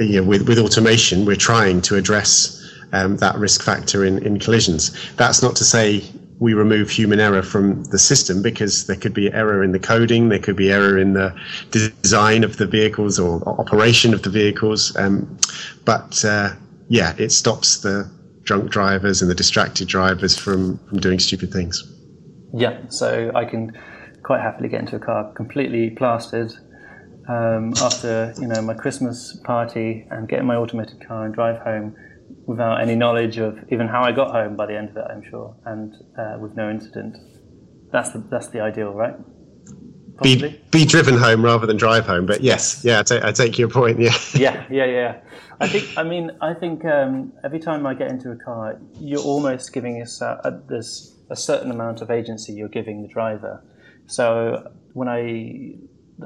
yeah, 0.00 0.18
with, 0.18 0.48
with 0.48 0.58
automation, 0.58 1.24
we're 1.24 1.36
trying 1.36 1.80
to 1.82 1.94
address 1.94 2.60
um, 2.94 3.16
that 3.18 3.36
risk 3.36 3.62
factor 3.62 4.04
in, 4.04 4.24
in 4.24 4.38
collisions. 4.38 4.92
That's 5.16 5.42
not 5.42 5.56
to 5.56 5.64
say 5.64 6.02
we 6.38 6.54
remove 6.54 6.90
human 6.90 7.20
error 7.20 7.42
from 7.42 7.84
the 7.84 7.98
system 7.98 8.42
because 8.42 8.86
there 8.86 8.96
could 8.96 9.14
be 9.14 9.32
error 9.32 9.62
in 9.62 9.72
the 9.72 9.78
coding, 9.78 10.28
there 10.28 10.38
could 10.38 10.56
be 10.56 10.70
error 10.70 10.98
in 10.98 11.14
the 11.14 11.34
design 11.70 12.44
of 12.44 12.56
the 12.56 12.66
vehicles 12.66 13.18
or 13.18 13.46
operation 13.48 14.12
of 14.12 14.22
the 14.22 14.30
vehicles. 14.30 14.96
Um, 14.96 15.38
but 15.84 16.24
uh, 16.24 16.54
yeah, 16.88 17.14
it 17.18 17.30
stops 17.30 17.78
the 17.78 18.10
drunk 18.42 18.70
drivers 18.70 19.22
and 19.22 19.30
the 19.30 19.34
distracted 19.34 19.88
drivers 19.88 20.36
from, 20.36 20.78
from 20.88 21.00
doing 21.00 21.18
stupid 21.18 21.52
things. 21.52 21.82
Yeah, 22.52 22.88
so 22.88 23.32
I 23.34 23.44
can 23.44 23.72
quite 24.22 24.40
happily 24.40 24.68
get 24.68 24.80
into 24.80 24.96
a 24.96 25.00
car 25.00 25.32
completely 25.34 25.90
plastered 25.90 26.52
um, 27.28 27.72
after 27.80 28.34
you 28.40 28.46
know 28.46 28.60
my 28.62 28.74
Christmas 28.74 29.36
party 29.44 30.06
and 30.10 30.28
get 30.28 30.40
in 30.40 30.46
my 30.46 30.56
automated 30.56 31.06
car 31.06 31.24
and 31.24 31.34
drive 31.34 31.60
home 31.62 31.96
without 32.46 32.80
any 32.80 32.94
knowledge 32.94 33.38
of 33.38 33.58
even 33.70 33.88
how 33.88 34.02
I 34.02 34.12
got 34.12 34.30
home 34.30 34.56
by 34.56 34.66
the 34.66 34.76
end 34.76 34.90
of 34.90 34.96
it. 34.96 35.04
I'm 35.10 35.22
sure, 35.28 35.56
and 35.64 35.94
uh, 36.18 36.36
with 36.38 36.54
no 36.56 36.70
incident. 36.70 37.16
That's 37.92 38.10
the 38.10 38.18
that's 38.30 38.48
the 38.48 38.60
ideal, 38.60 38.92
right? 38.92 39.14
Be 40.22 40.60
be 40.70 40.84
driven 40.84 41.16
home 41.16 41.44
rather 41.44 41.66
than 41.66 41.76
drive 41.76 42.06
home. 42.06 42.26
But 42.26 42.40
yes, 42.42 42.84
yeah, 42.84 43.00
I 43.00 43.02
take, 43.02 43.24
I 43.24 43.32
take 43.32 43.58
your 43.58 43.68
point. 43.68 43.98
Yeah. 44.00 44.16
yeah, 44.34 44.64
yeah, 44.70 44.84
yeah. 44.84 45.20
I 45.60 45.68
think. 45.68 45.96
I 45.96 46.02
mean, 46.02 46.30
I 46.40 46.54
think 46.54 46.84
um, 46.84 47.32
every 47.44 47.60
time 47.60 47.86
I 47.86 47.94
get 47.94 48.10
into 48.10 48.30
a 48.30 48.36
car, 48.36 48.78
you're 49.00 49.20
almost 49.22 49.72
giving 49.72 50.00
us 50.00 50.22
uh, 50.22 50.60
this 50.68 51.14
a 51.30 51.36
certain 51.36 51.70
amount 51.70 52.00
of 52.00 52.10
agency 52.10 52.52
you're 52.52 52.68
giving 52.68 53.02
the 53.02 53.08
driver. 53.08 53.64
So 54.06 54.70
when 54.92 55.08
I, 55.08 55.74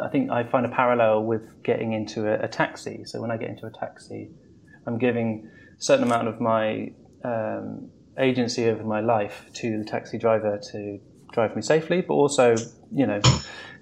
I 0.03 0.09
think 0.09 0.31
I 0.31 0.45
find 0.45 0.67
a 0.67 0.69
parallel 0.69 1.25
with 1.25 1.63
getting 1.63 1.93
into 1.93 2.29
a, 2.29 2.45
a 2.45 2.49
taxi. 2.49 3.05
So 3.05 3.21
when 3.21 3.31
I 3.31 3.37
get 3.37 3.49
into 3.49 3.67
a 3.67 3.71
taxi, 3.71 4.31
I'm 4.87 4.99
giving 4.99 5.49
certain 5.79 6.05
amount 6.05 6.29
of 6.29 6.41
my 6.41 6.93
um, 7.25 7.91
agency 8.19 8.67
over 8.67 8.85
my 8.85 9.01
life 9.01 9.47
to 9.55 9.79
the 9.79 9.85
taxi 9.85 10.19
driver 10.19 10.59
to 10.73 11.01
drive 11.33 11.55
me 11.55 11.63
safely, 11.63 12.01
but 12.01 12.15
also, 12.15 12.55
you 12.93 13.07
know, 13.07 13.21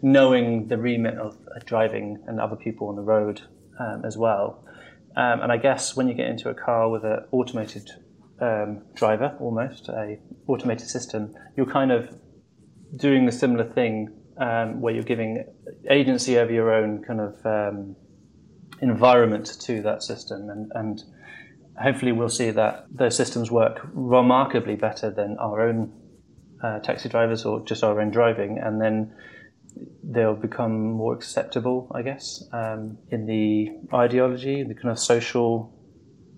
knowing 0.03 0.69
the 0.69 0.77
remit 0.77 1.17
of 1.19 1.37
driving 1.65 2.23
and 2.27 2.41
other 2.41 2.57
people 2.57 2.89
on 2.89 2.97
the 2.97 3.03
road 3.03 3.43
um, 3.81 4.05
as 4.05 4.17
well. 4.17 4.65
Um, 5.17 5.41
and 5.41 5.51
I 5.51 5.57
guess 5.57 5.97
when 5.97 6.09
you 6.09 6.15
get 6.15 6.29
into 6.29 6.51
a 6.51 6.55
car 6.55 6.91
with 6.91 7.05
an 7.05 7.25
automated 7.33 7.91
um, 8.41 8.83
driver, 8.95 9.35
almost 9.41 9.89
a 9.89 10.19
automated 10.47 10.89
system, 10.89 11.35
you're 11.57 11.65
kind 11.65 11.91
of 11.91 12.15
doing 12.97 13.27
a 13.27 13.33
similar 13.33 13.65
thing 13.65 14.15
um, 14.39 14.83
where 14.83 14.93
you're 14.93 15.03
giving 15.03 15.45
agency 15.89 16.39
over 16.39 16.53
your 16.53 16.71
own 16.73 17.03
kind 17.03 17.21
of 17.21 17.47
um, 17.47 17.97
environment 18.83 19.59
to 19.61 19.81
that 19.83 20.03
system, 20.03 20.51
and, 20.51 20.71
and 20.75 21.03
hopefully 21.83 22.13
we'll 22.13 22.29
see 22.29 22.51
that 22.51 22.87
those 22.91 23.17
systems 23.17 23.51
work 23.51 23.81
remarkably 23.93 24.77
better 24.77 25.11
than 25.11 25.37
our 25.39 25.61
own 25.69 25.93
uh, 26.63 26.79
taxi 26.81 27.09
drivers 27.09 27.45
or 27.45 27.65
just 27.65 27.85
our 27.85 28.01
own 28.01 28.11
driving, 28.11 28.59
and 28.59 28.81
then 28.81 29.15
they'll 30.03 30.35
become 30.35 30.93
more 30.93 31.15
acceptable, 31.15 31.91
I 31.95 32.03
guess, 32.03 32.43
um, 32.53 32.99
in 33.11 33.27
the 33.27 33.77
ideology, 33.95 34.63
the 34.63 34.75
kind 34.75 34.91
of 34.91 34.99
social 34.99 35.77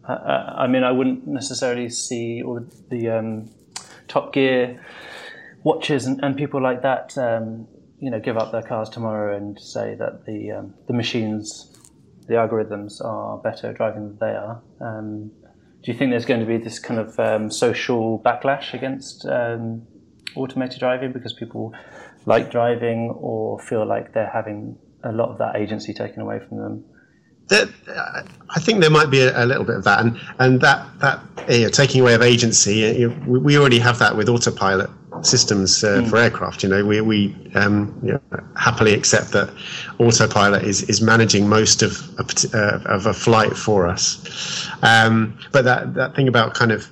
uh, 0.08 0.54
I 0.56 0.66
mean, 0.66 0.84
I 0.84 0.90
wouldn't 0.90 1.26
necessarily 1.26 1.90
see 1.90 2.42
all 2.42 2.54
the, 2.60 2.96
the 2.96 3.10
um, 3.10 3.50
Top 4.08 4.32
Gear 4.32 4.82
watches 5.62 6.06
and, 6.06 6.18
and 6.24 6.34
people 6.36 6.62
like 6.62 6.82
that, 6.82 7.16
um, 7.18 7.68
you 8.00 8.10
know, 8.10 8.18
give 8.18 8.38
up 8.38 8.50
their 8.50 8.62
cars 8.62 8.88
tomorrow 8.88 9.36
and 9.36 9.60
say 9.60 9.94
that 9.96 10.24
the 10.24 10.52
um, 10.52 10.74
the 10.86 10.94
machines, 10.94 11.77
the 12.28 12.34
algorithms 12.34 13.04
are 13.04 13.38
better 13.38 13.72
driving 13.72 14.08
than 14.08 14.18
they 14.18 14.36
are. 14.36 14.62
Um, 14.80 15.32
do 15.82 15.92
you 15.92 15.98
think 15.98 16.10
there's 16.10 16.26
going 16.26 16.40
to 16.40 16.46
be 16.46 16.58
this 16.58 16.78
kind 16.78 17.00
of 17.00 17.18
um, 17.18 17.50
social 17.50 18.20
backlash 18.20 18.74
against 18.74 19.26
um, 19.26 19.86
automated 20.36 20.78
driving 20.78 21.12
because 21.12 21.32
people 21.32 21.72
like 22.26 22.50
driving 22.50 23.10
or 23.10 23.58
feel 23.58 23.86
like 23.86 24.12
they're 24.12 24.30
having 24.32 24.76
a 25.04 25.12
lot 25.12 25.30
of 25.30 25.38
that 25.38 25.56
agency 25.56 25.94
taken 25.94 26.20
away 26.20 26.40
from 26.46 26.58
them? 26.58 26.84
Uh, 27.50 27.64
I 28.50 28.60
think 28.60 28.80
there 28.80 28.90
might 28.90 29.10
be 29.10 29.22
a, 29.22 29.44
a, 29.44 29.46
little 29.46 29.64
bit 29.64 29.76
of 29.76 29.84
that, 29.84 30.00
and 30.00 30.20
and 30.38 30.60
that 30.60 30.86
that 31.00 31.20
you 31.48 31.62
know, 31.62 31.68
taking 31.70 32.02
away 32.02 32.12
of 32.12 32.20
agency, 32.20 32.74
you 32.74 33.08
we 33.26 33.56
already 33.56 33.78
have 33.78 33.98
that 34.00 34.16
with 34.18 34.28
autopilot 34.28 34.90
systems 35.22 35.84
uh, 35.84 36.00
mm. 36.00 36.10
for 36.10 36.16
aircraft. 36.16 36.62
You 36.62 36.68
know, 36.68 36.84
we 36.84 37.00
we 37.00 37.34
um, 37.54 37.98
you 38.02 38.12
know, 38.12 38.20
happily 38.56 38.94
accept 38.94 39.32
that 39.32 39.52
autopilot 39.98 40.64
is 40.64 40.82
is 40.84 41.00
managing 41.00 41.48
most 41.48 41.82
of 41.82 41.98
a, 42.18 42.56
uh, 42.56 42.80
of 42.86 43.06
a 43.06 43.14
flight 43.14 43.56
for 43.56 43.86
us. 43.86 44.68
Um, 44.82 45.38
but 45.52 45.64
that 45.64 45.94
that 45.94 46.14
thing 46.14 46.28
about 46.28 46.54
kind 46.54 46.72
of 46.72 46.88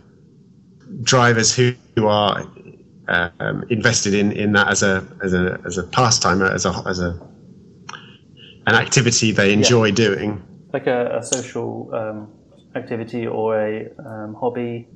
drivers 1.03 1.55
who, 1.55 1.75
who 1.95 2.07
are 2.07 2.45
um, 3.09 3.65
invested 3.71 4.15
in, 4.15 4.33
in 4.33 4.53
that 4.53 4.69
as 4.69 4.83
a 4.83 5.07
as 5.23 5.35
a 5.35 5.61
as 5.65 5.79
a 5.79 5.85
pastime 5.85 6.43
as 6.43 6.67
a 6.67 6.83
as 6.87 7.01
a 7.01 7.21
an 8.67 8.75
activity 8.75 9.31
they 9.33 9.53
enjoy 9.53 9.87
yeah. 9.87 9.95
doing. 9.95 10.43
Like 10.73 10.87
a, 10.87 11.19
a 11.19 11.23
social 11.23 11.95
um, 11.95 12.33
activity 12.75 13.27
or 13.27 13.59
a 13.59 13.91
um, 13.99 14.35
hobby. 14.35 14.89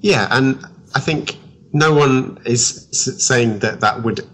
Yeah, 0.00 0.26
and 0.30 0.64
I 0.94 1.00
think 1.00 1.36
no 1.72 1.94
one 1.94 2.40
is 2.44 2.88
saying 2.92 3.60
that 3.60 3.80
that 3.80 4.02
would 4.02 4.26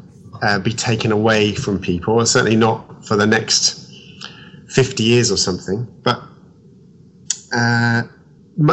uh, 0.42 0.58
be 0.58 0.72
taken 0.72 1.12
away 1.12 1.54
from 1.54 1.80
people, 1.80 2.24
certainly 2.26 2.56
not 2.56 3.04
for 3.06 3.16
the 3.16 3.26
next 3.26 3.90
50 4.68 5.02
years 5.02 5.30
or 5.30 5.36
something. 5.36 5.86
But 6.02 6.22
uh, 7.52 8.02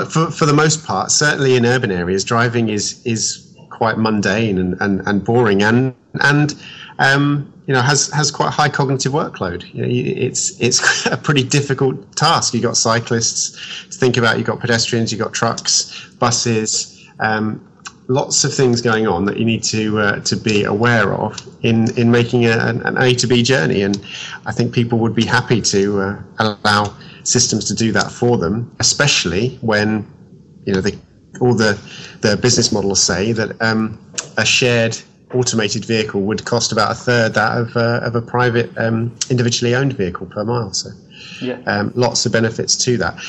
for, 0.09 0.31
for 0.31 0.45
the 0.45 0.53
most 0.53 0.85
part, 0.85 1.11
certainly 1.11 1.55
in 1.55 1.65
urban 1.65 1.91
areas, 1.91 2.23
driving 2.23 2.69
is, 2.69 3.05
is 3.05 3.55
quite 3.69 3.97
mundane 3.97 4.57
and, 4.57 4.75
and, 4.81 5.01
and 5.07 5.23
boring 5.23 5.61
and, 5.63 5.93
and 6.21 6.55
um, 6.99 7.51
you 7.65 7.73
know 7.73 7.81
has 7.81 8.09
has 8.11 8.29
quite 8.29 8.47
a 8.47 8.51
high 8.51 8.69
cognitive 8.69 9.11
workload. 9.13 9.63
You 9.73 9.81
know, 9.81 9.87
it's 9.89 10.59
it's 10.59 11.05
a 11.11 11.17
pretty 11.17 11.43
difficult 11.43 12.15
task. 12.15 12.53
You've 12.53 12.63
got 12.63 12.77
cyclists 12.77 13.87
to 13.89 13.97
think 13.97 14.17
about. 14.17 14.37
You've 14.37 14.47
got 14.47 14.59
pedestrians. 14.59 15.11
You've 15.11 15.21
got 15.21 15.33
trucks, 15.33 16.07
buses. 16.19 17.07
Um, 17.19 17.67
lots 18.13 18.43
of 18.43 18.53
things 18.53 18.79
going 18.81 19.07
on 19.07 19.25
that 19.25 19.37
you 19.37 19.45
need 19.45 19.63
to 19.63 19.99
uh, 19.99 20.19
to 20.19 20.35
be 20.35 20.63
aware 20.63 21.13
of 21.13 21.35
in 21.63 21.91
in 21.97 22.11
making 22.11 22.45
a, 22.45 22.57
an 22.85 22.97
A 22.97 23.15
to 23.15 23.27
B 23.27 23.41
journey. 23.41 23.81
And 23.81 23.99
I 24.45 24.51
think 24.51 24.73
people 24.73 24.99
would 24.99 25.15
be 25.15 25.25
happy 25.25 25.61
to 25.61 26.01
uh, 26.01 26.23
allow 26.39 26.95
systems 27.23 27.65
to 27.65 27.73
do 27.73 27.91
that 27.93 28.11
for 28.11 28.37
them, 28.37 28.73
especially 28.79 29.57
when 29.61 30.05
you 30.65 30.73
know 30.73 30.81
they 30.81 30.97
all 31.41 31.55
the 31.55 31.73
the 32.21 32.37
business 32.37 32.71
models 32.71 33.01
say 33.01 33.31
that 33.33 33.59
um, 33.61 33.99
a 34.37 34.45
shared 34.45 34.95
automated 35.33 35.83
vehicle 35.83 36.21
would 36.21 36.45
cost 36.45 36.71
about 36.71 36.91
a 36.91 36.95
third 36.95 37.33
that 37.33 37.57
of, 37.57 37.75
uh, 37.75 37.99
of 38.03 38.15
a 38.15 38.21
private 38.21 38.69
um, 38.77 39.11
individually 39.31 39.73
owned 39.73 39.93
vehicle 39.93 40.27
per 40.27 40.43
mile. 40.45 40.71
So, 40.71 40.91
yeah. 41.41 41.59
um, 41.65 41.91
lots 41.95 42.27
of 42.27 42.31
benefits 42.31 42.75
to 42.85 42.97
that. 42.97 43.19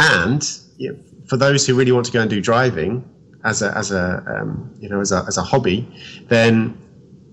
And 0.00 0.42
you 0.76 0.92
know, 0.92 0.98
for 1.28 1.36
those 1.36 1.64
who 1.64 1.76
really 1.76 1.92
want 1.92 2.06
to 2.06 2.12
go 2.12 2.20
and 2.20 2.28
do 2.28 2.40
driving 2.40 3.04
as 3.44 3.62
a 3.62 3.76
as 3.76 3.90
a 3.90 4.22
um, 4.26 4.74
you 4.80 4.88
know 4.88 5.00
as 5.00 5.12
a 5.12 5.24
as 5.26 5.36
a 5.36 5.42
hobby, 5.42 5.86
then 6.28 6.76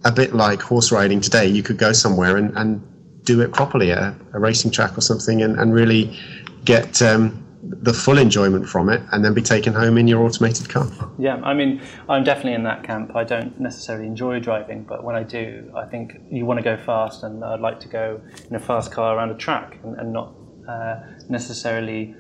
a 0.06 0.12
bit 0.12 0.34
like 0.34 0.62
horse 0.62 0.92
riding 0.92 1.22
today, 1.22 1.46
you 1.48 1.62
could 1.62 1.78
go 1.78 1.92
somewhere 1.92 2.38
and, 2.38 2.56
and 2.58 2.82
do 3.24 3.42
it 3.42 3.52
properly 3.52 3.92
at 3.92 3.98
a, 3.98 4.16
a 4.34 4.40
racing 4.40 4.72
track 4.72 4.98
or 4.98 5.02
something, 5.02 5.42
and, 5.42 5.60
and 5.60 5.74
really 5.74 6.18
get 6.66 7.02
um, 7.02 7.46
the 7.62 7.94
full 7.94 8.18
enjoyment 8.18 8.68
from 8.68 8.90
it 8.90 9.02
and 9.12 9.24
then 9.24 9.34
be 9.34 9.42
taken 9.42 9.74
home 9.74 9.98
in 9.98 10.08
your 10.08 10.24
automated 10.24 10.70
car. 10.70 10.88
Yeah, 11.18 11.36
I 11.44 11.54
mean, 11.54 11.82
I'm 12.08 12.24
definitely 12.24 12.54
in 12.54 12.64
that 12.64 12.84
camp. 12.84 13.16
I 13.16 13.24
don't 13.24 13.60
necessarily 13.60 14.08
enjoy 14.08 14.40
driving, 14.40 14.84
but 14.84 15.04
when 15.04 15.16
I 15.16 15.24
do, 15.24 15.72
I 15.76 15.86
think 15.86 16.14
you 16.32 16.46
want 16.46 16.60
to 16.60 16.64
go 16.64 16.78
fast, 16.78 17.24
and 17.24 17.44
I'd 17.44 17.60
like 17.60 17.80
to 17.82 17.88
go 17.88 18.22
in 18.50 18.56
a 18.56 18.60
fast 18.60 18.92
car 18.92 19.18
around 19.18 19.32
a 19.32 19.38
track 19.38 19.80
and, 19.84 20.00
and 20.00 20.14
not 20.14 20.34
uh, 20.68 21.02
necessarily 21.28 22.16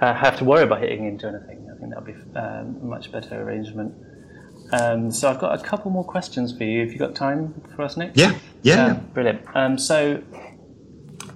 uh, 0.00 0.14
have 0.14 0.36
to 0.38 0.44
worry 0.44 0.62
about 0.62 0.80
hitting 0.80 1.06
into 1.06 1.28
anything. 1.28 1.59
Think 1.80 1.94
that 1.94 2.04
would 2.04 2.14
be 2.14 2.38
um, 2.38 2.78
a 2.82 2.84
much 2.84 3.10
better 3.10 3.42
arrangement. 3.42 3.94
Um, 4.72 5.10
so 5.10 5.30
I've 5.30 5.40
got 5.40 5.58
a 5.58 5.62
couple 5.62 5.90
more 5.90 6.04
questions 6.04 6.56
for 6.56 6.64
you. 6.64 6.80
Have 6.80 6.92
you 6.92 6.98
got 6.98 7.14
time 7.14 7.60
for 7.74 7.82
us, 7.82 7.96
Nick? 7.96 8.12
Yeah, 8.14 8.38
yeah. 8.62 8.86
Um, 8.86 9.10
brilliant. 9.14 9.40
Um, 9.54 9.78
so 9.78 10.22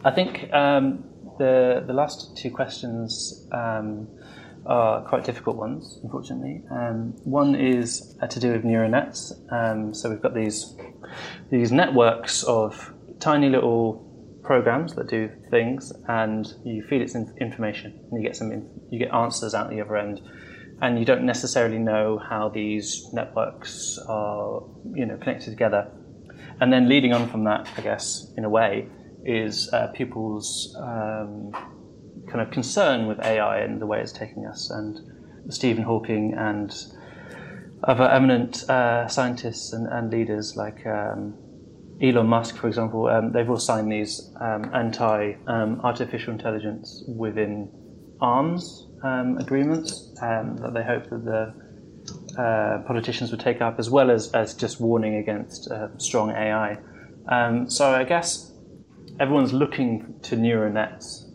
I 0.04 0.10
think 0.10 0.52
um, 0.52 1.04
the 1.38 1.82
the 1.86 1.92
last 1.92 2.36
two 2.36 2.50
questions 2.50 3.48
um, 3.52 4.06
are 4.66 5.02
quite 5.02 5.24
difficult 5.24 5.56
ones, 5.56 5.98
unfortunately. 6.02 6.62
Um, 6.70 7.14
one 7.24 7.54
is 7.54 8.16
uh, 8.20 8.26
to 8.26 8.38
do 8.38 8.52
with 8.52 8.64
neural 8.64 8.90
nets. 8.90 9.32
Um, 9.50 9.94
so 9.94 10.10
we've 10.10 10.22
got 10.22 10.34
these 10.34 10.76
these 11.50 11.72
networks 11.72 12.42
of 12.44 12.92
tiny 13.18 13.48
little 13.48 14.13
programs 14.44 14.94
that 14.94 15.08
do 15.08 15.30
things, 15.50 15.92
and 16.06 16.46
you 16.64 16.84
feed 16.88 17.02
it 17.02 17.10
some 17.10 17.34
information, 17.40 17.98
and 18.10 18.22
you 18.22 18.26
get 18.26 18.36
some 18.36 18.52
you 18.90 18.98
get 18.98 19.12
answers 19.12 19.54
out 19.54 19.70
the 19.70 19.80
other 19.80 19.96
end. 19.96 20.20
And 20.82 20.98
you 20.98 21.04
don't 21.04 21.24
necessarily 21.24 21.78
know 21.78 22.18
how 22.18 22.48
these 22.48 23.08
networks 23.12 23.98
are, 24.08 24.62
you 24.92 25.06
know, 25.06 25.16
connected 25.16 25.50
together. 25.50 25.90
And 26.60 26.72
then 26.72 26.88
leading 26.88 27.12
on 27.12 27.28
from 27.28 27.44
that, 27.44 27.68
I 27.76 27.80
guess, 27.80 28.32
in 28.36 28.44
a 28.44 28.50
way, 28.50 28.88
is 29.24 29.72
uh, 29.72 29.88
people's 29.94 30.76
um, 30.78 31.52
kind 32.28 32.40
of 32.40 32.50
concern 32.50 33.06
with 33.06 33.20
AI 33.20 33.60
and 33.60 33.80
the 33.80 33.86
way 33.86 34.00
it's 34.00 34.12
taking 34.12 34.46
us. 34.46 34.70
And 34.70 34.98
Stephen 35.48 35.84
Hawking 35.84 36.34
and 36.36 36.74
other 37.82 38.08
eminent 38.10 38.68
uh, 38.68 39.08
scientists 39.08 39.72
and, 39.72 39.86
and, 39.86 40.10
leaders 40.10 40.56
like 40.56 40.86
um, 40.86 41.34
Elon 42.02 42.26
Musk, 42.26 42.56
for 42.56 42.68
example, 42.68 43.06
um, 43.06 43.32
they've 43.32 43.48
all 43.48 43.58
signed 43.58 43.90
these 43.90 44.32
um, 44.40 44.70
anti-artificial 44.74 46.32
um, 46.32 46.38
intelligence 46.38 47.04
within 47.06 47.70
arms 48.20 48.88
um, 49.02 49.38
agreements 49.38 50.12
that 50.20 50.72
they 50.74 50.82
hope 50.82 51.08
that 51.10 51.24
the 51.24 51.54
uh, 52.38 52.82
politicians 52.86 53.30
would 53.30 53.40
take 53.40 53.60
up, 53.60 53.78
as 53.78 53.90
well 53.90 54.10
as, 54.10 54.32
as 54.32 54.54
just 54.54 54.80
warning 54.80 55.16
against 55.16 55.70
uh, 55.70 55.88
strong 55.98 56.30
AI. 56.30 56.78
Um, 57.28 57.70
so 57.70 57.92
I 57.92 58.04
guess 58.04 58.52
everyone's 59.20 59.52
looking 59.52 60.18
to 60.22 60.36
neural 60.36 60.72
nets 60.72 61.26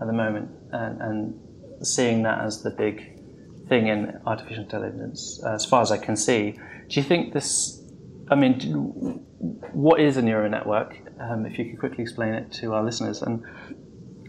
at 0.00 0.06
the 0.06 0.12
moment 0.12 0.50
and, 0.72 1.00
and 1.00 1.86
seeing 1.86 2.22
that 2.22 2.40
as 2.44 2.62
the 2.62 2.70
big 2.70 3.14
thing 3.68 3.88
in 3.88 4.20
artificial 4.26 4.62
intelligence, 4.64 5.42
as 5.44 5.64
far 5.64 5.82
as 5.82 5.90
I 5.90 5.98
can 5.98 6.16
see. 6.16 6.52
Do 6.88 7.00
you 7.00 7.02
think 7.02 7.32
this? 7.32 7.80
I 8.30 8.34
mean, 8.34 8.60
what 9.72 10.00
is 10.00 10.16
a 10.16 10.22
neural 10.22 10.50
network? 10.50 10.96
Um, 11.20 11.46
if 11.46 11.58
you 11.58 11.66
could 11.70 11.78
quickly 11.78 12.02
explain 12.02 12.34
it 12.34 12.52
to 12.52 12.72
our 12.74 12.82
listeners, 12.82 13.22
and 13.22 13.44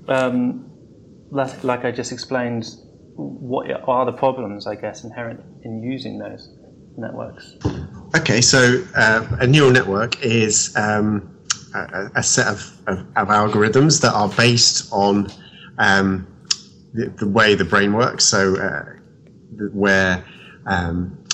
um, 0.08 0.70
like 1.32 1.86
I 1.86 1.92
just 1.92 2.12
explained, 2.12 2.68
what 3.16 3.70
are 3.88 4.06
the 4.06 4.12
problems, 4.12 4.68
I 4.68 4.76
guess, 4.76 5.04
inherent 5.04 5.42
in 5.64 5.82
using 5.82 6.20
those 6.20 6.58
networks? 6.98 7.56
Okay, 8.16 8.42
so 8.42 8.84
uh, 8.96 9.28
a 9.40 9.48
neural 9.48 9.72
network 9.72 10.22
is 10.24 10.76
um, 10.76 11.38
a, 11.74 12.10
a 12.16 12.24
set 12.24 12.48
of, 12.48 12.60
of, 12.88 13.00
of, 13.16 13.28
algorithms 13.30 14.02
that 14.02 14.14
are 14.14 14.30
based 14.30 14.92
on 14.92 15.28
um, 15.78 16.28
the, 16.94 17.08
the, 17.18 17.28
way 17.28 17.56
the 17.56 17.66
brain 17.66 17.94
works. 17.94 18.26
So, 18.26 18.56
uh, 18.58 18.84
where 19.72 20.24
um, 20.66 21.25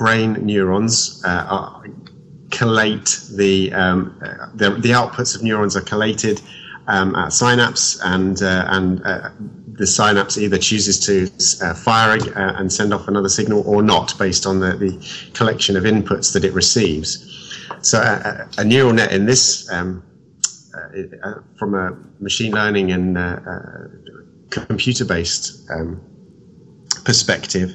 brain 0.00 0.32
neurons 0.32 1.22
uh, 1.26 1.46
are, 1.46 1.84
collate 2.50 3.20
the, 3.36 3.70
um, 3.74 4.18
uh, 4.24 4.46
the, 4.54 4.70
the 4.70 4.88
outputs 4.88 5.36
of 5.36 5.42
neurons 5.42 5.76
are 5.76 5.82
collated 5.82 6.40
um, 6.88 7.14
at 7.14 7.34
synapse, 7.34 8.00
and 8.02 8.42
uh, 8.42 8.64
and 8.68 9.04
uh, 9.04 9.28
the 9.74 9.86
synapse 9.86 10.38
either 10.38 10.56
chooses 10.56 10.98
to 11.06 11.14
uh, 11.64 11.74
fire 11.74 12.18
and 12.34 12.72
send 12.72 12.94
off 12.94 13.08
another 13.08 13.28
signal 13.28 13.62
or 13.66 13.82
not, 13.82 14.18
based 14.18 14.46
on 14.46 14.58
the, 14.58 14.72
the 14.72 15.30
collection 15.34 15.76
of 15.76 15.84
inputs 15.84 16.32
that 16.32 16.44
it 16.44 16.52
receives. 16.54 17.10
So 17.82 17.98
a, 17.98 18.48
a 18.58 18.64
neural 18.64 18.94
net 18.94 19.12
in 19.12 19.26
this, 19.26 19.70
um, 19.70 20.02
uh, 20.74 21.28
uh, 21.28 21.34
from 21.58 21.74
a 21.74 21.96
machine 22.20 22.52
learning 22.52 22.90
and 22.90 23.18
uh, 23.18 23.20
uh 23.20 23.88
computer-based 24.48 25.70
um, 25.70 26.00
perspective, 27.04 27.70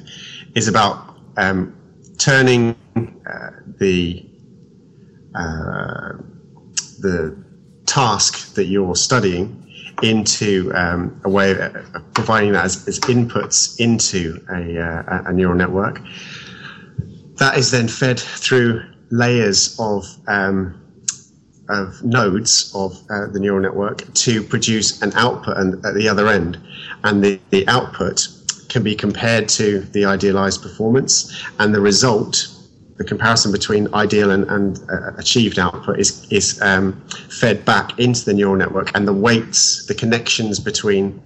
is 0.54 0.68
about 0.68 1.16
um, 1.38 1.74
turning 2.26 2.74
uh, 2.96 3.50
the 3.78 4.28
uh, 5.36 6.12
the 6.98 7.36
task 7.86 8.54
that 8.54 8.64
you're 8.64 8.96
studying 8.96 9.62
into 10.02 10.72
um, 10.74 11.20
a 11.24 11.30
way 11.30 11.52
of 11.52 12.14
providing 12.14 12.52
that 12.52 12.64
as, 12.64 12.88
as 12.88 12.98
inputs 13.00 13.78
into 13.78 14.44
a, 14.50 15.28
a 15.28 15.32
neural 15.32 15.54
network. 15.54 16.00
That 17.36 17.56
is 17.58 17.70
then 17.70 17.86
fed 17.86 18.18
through 18.18 18.82
layers 19.10 19.78
of 19.78 20.04
um, 20.26 20.82
of 21.68 22.02
nodes 22.02 22.72
of 22.74 22.92
uh, 23.08 23.26
the 23.28 23.38
neural 23.38 23.60
network 23.60 24.12
to 24.14 24.42
produce 24.42 25.00
an 25.00 25.12
output 25.14 25.58
and, 25.58 25.74
at 25.86 25.94
the 25.94 26.08
other 26.08 26.26
end, 26.26 26.58
and 27.04 27.22
the, 27.22 27.38
the 27.50 27.68
output 27.68 28.26
can 28.68 28.82
be 28.82 28.94
compared 28.94 29.48
to 29.50 29.80
the 29.80 30.04
idealized 30.04 30.62
performance, 30.62 31.44
and 31.58 31.74
the 31.74 31.80
result, 31.80 32.48
the 32.96 33.04
comparison 33.04 33.52
between 33.52 33.92
ideal 33.94 34.30
and, 34.30 34.44
and 34.50 34.78
uh, 34.90 35.12
achieved 35.18 35.58
output, 35.58 35.98
is 35.98 36.26
is 36.30 36.60
um, 36.62 36.92
fed 37.40 37.64
back 37.64 37.98
into 37.98 38.24
the 38.24 38.34
neural 38.34 38.56
network, 38.56 38.90
and 38.94 39.06
the 39.06 39.12
weights, 39.12 39.86
the 39.86 39.94
connections 39.94 40.58
between 40.58 41.22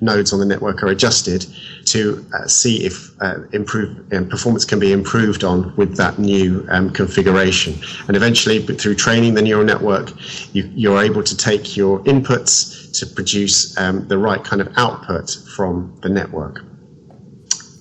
nodes 0.00 0.32
on 0.32 0.38
the 0.38 0.46
network 0.46 0.82
are 0.82 0.88
adjusted 0.88 1.46
to 1.86 2.24
uh, 2.34 2.46
see 2.46 2.84
if 2.84 3.10
uh, 3.22 3.36
improve, 3.52 4.12
um, 4.12 4.28
performance 4.28 4.64
can 4.64 4.78
be 4.78 4.92
improved 4.92 5.44
on 5.44 5.74
with 5.76 5.96
that 5.96 6.18
new 6.18 6.66
um, 6.70 6.90
configuration. 6.90 7.74
And 8.08 8.16
eventually, 8.16 8.60
through 8.60 8.94
training 8.96 9.34
the 9.34 9.42
neural 9.42 9.64
network, 9.64 10.12
you, 10.52 10.94
are 10.94 11.02
able 11.02 11.22
to 11.22 11.36
take 11.36 11.76
your 11.76 12.00
inputs 12.04 12.98
to 12.98 13.06
produce 13.06 13.76
um, 13.78 14.06
the 14.08 14.18
right 14.18 14.42
kind 14.44 14.60
of 14.62 14.72
output 14.76 15.36
from 15.56 15.98
the 16.02 16.08
network. 16.08 16.64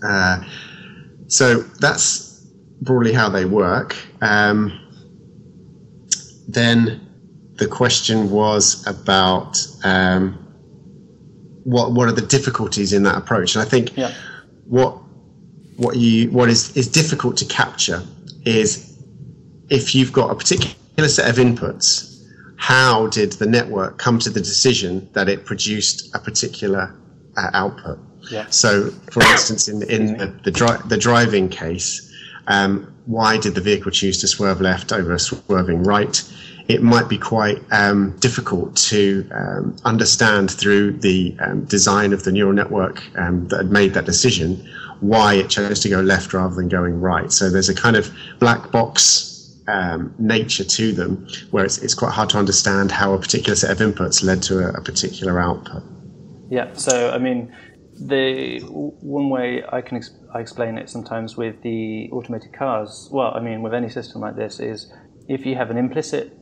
Uh, 0.04 0.44
so 1.28 1.62
that's 1.80 2.46
broadly 2.82 3.14
how 3.14 3.30
they 3.30 3.46
work. 3.46 3.96
Um, 4.22 4.80
then 6.48 7.02
the 7.56 7.68
question 7.68 8.30
was 8.30 8.86
about 8.88 9.58
um, 9.84 10.34
what 11.64 11.94
what 11.94 12.08
are 12.10 12.12
the 12.12 12.26
difficulties 12.26 12.94
in 12.94 13.04
that 13.04 13.18
approach? 13.18 13.56
And 13.56 13.66
I 13.66 13.70
think 13.70 13.96
yeah. 13.96 14.14
what 14.66 14.98
what 15.78 15.96
you 15.96 16.30
what 16.32 16.50
is 16.50 16.76
is 16.76 16.88
difficult 16.88 17.38
to 17.38 17.46
capture 17.46 18.04
is 18.46 18.94
if 19.70 19.96
you've 19.96 20.12
got 20.12 20.30
a 20.30 20.36
particular 20.36 21.08
set 21.08 21.30
of 21.30 21.38
inputs, 21.38 22.24
how 22.58 23.08
did 23.08 23.34
the 23.34 23.46
network 23.46 23.98
come 23.98 24.20
to 24.20 24.30
the 24.30 24.40
decision 24.40 25.10
that 25.14 25.30
it 25.30 25.46
produced 25.46 26.14
a 26.16 26.20
particular 26.20 26.94
uh, 27.38 27.50
output? 27.54 28.00
Yeah. 28.32 28.48
So, 28.50 28.90
for 29.12 29.22
instance, 29.24 29.68
in 29.68 29.84
in 29.84 30.18
the 30.18 30.28
the, 30.44 30.52
dri- 30.52 30.82
the 30.88 30.98
driving 30.98 31.50
case, 31.50 32.12
um, 32.48 32.94
why 33.06 33.38
did 33.38 33.56
the 33.56 33.62
vehicle 33.62 33.92
choose 33.92 34.20
to 34.22 34.28
swerve 34.28 34.62
left 34.62 34.92
over 34.92 35.18
swerving 35.18 35.84
right? 35.84 36.24
it 36.68 36.82
might 36.82 37.10
be 37.10 37.18
quite 37.18 37.62
um, 37.72 38.16
difficult 38.20 38.76
to 38.76 39.28
um, 39.34 39.76
understand 39.84 40.50
through 40.50 40.94
the 40.94 41.36
um, 41.42 41.66
design 41.66 42.14
of 42.14 42.24
the 42.24 42.32
neural 42.32 42.54
network 42.54 43.04
um, 43.18 43.48
that 43.50 43.58
had 43.58 43.72
made 43.72 43.94
that 43.94 44.06
decision 44.06 44.66
why 45.02 45.34
it 45.34 45.50
chose 45.50 45.82
to 45.82 45.90
go 45.90 46.00
left 46.00 46.34
rather 46.34 46.56
than 46.56 46.70
going 46.70 47.02
right. 47.02 47.32
So 47.32 47.50
there's 47.50 47.68
a 47.68 47.76
kind 47.76 47.98
of 47.98 48.14
black 48.40 48.72
box 48.72 49.54
um, 49.68 50.14
nature 50.18 50.64
to 50.64 50.94
them 50.94 51.28
where 51.52 51.66
it's, 51.66 51.78
it's 51.80 51.94
quite 51.94 52.14
hard 52.14 52.30
to 52.30 52.38
understand 52.38 52.92
how 52.92 53.14
a 53.14 53.20
particular 53.20 53.56
set 53.56 53.70
of 53.70 53.80
inputs 53.80 54.24
led 54.24 54.42
to 54.44 54.60
a, 54.60 54.78
a 54.78 54.82
particular 54.82 55.42
output. 55.42 55.84
Yeah, 56.50 56.72
so 56.74 57.12
I 57.12 57.18
mean, 57.18 57.54
the 58.08 58.60
one 58.62 59.30
way 59.30 59.64
I 59.72 59.82
can 59.82 60.02
I 60.34 60.40
explain 60.40 60.78
it 60.78 60.90
sometimes 60.90 61.38
with 61.38 61.62
the 61.62 62.10
automated 62.12 62.54
cars. 62.54 63.08
Well, 63.12 63.34
I 63.34 63.40
mean, 63.40 63.62
with 63.62 63.74
any 63.74 63.90
system 63.90 64.22
like 64.22 64.36
this, 64.36 64.60
is 64.60 64.92
if 65.28 65.46
you 65.46 65.56
have 65.56 65.70
an 65.70 65.78
implicit 65.78 66.38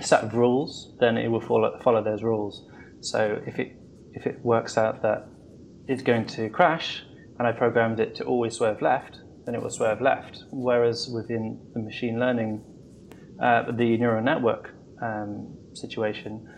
set 0.00 0.22
of 0.22 0.34
rules, 0.34 0.94
then 1.00 1.16
it 1.16 1.28
will 1.28 1.40
follow 1.40 1.78
follow 1.82 2.02
those 2.02 2.22
rules. 2.22 2.68
So 3.00 3.40
if 3.46 3.58
it 3.58 3.76
if 4.12 4.26
it 4.26 4.44
works 4.44 4.78
out 4.78 5.02
that 5.02 5.28
it's 5.88 6.02
going 6.02 6.26
to 6.26 6.48
crash, 6.50 7.04
and 7.38 7.46
I 7.48 7.52
programmed 7.52 8.00
it 8.00 8.14
to 8.16 8.24
always 8.24 8.54
swerve 8.54 8.80
left, 8.80 9.18
then 9.44 9.54
it 9.54 9.62
will 9.62 9.70
swerve 9.70 10.00
left. 10.00 10.44
Whereas 10.50 11.08
within 11.12 11.60
the 11.74 11.80
machine 11.80 12.20
learning, 12.20 12.62
uh, 13.42 13.72
the 13.72 13.96
neural 13.96 14.22
network 14.22 14.70
um, 15.02 15.56
situation, 15.74 16.48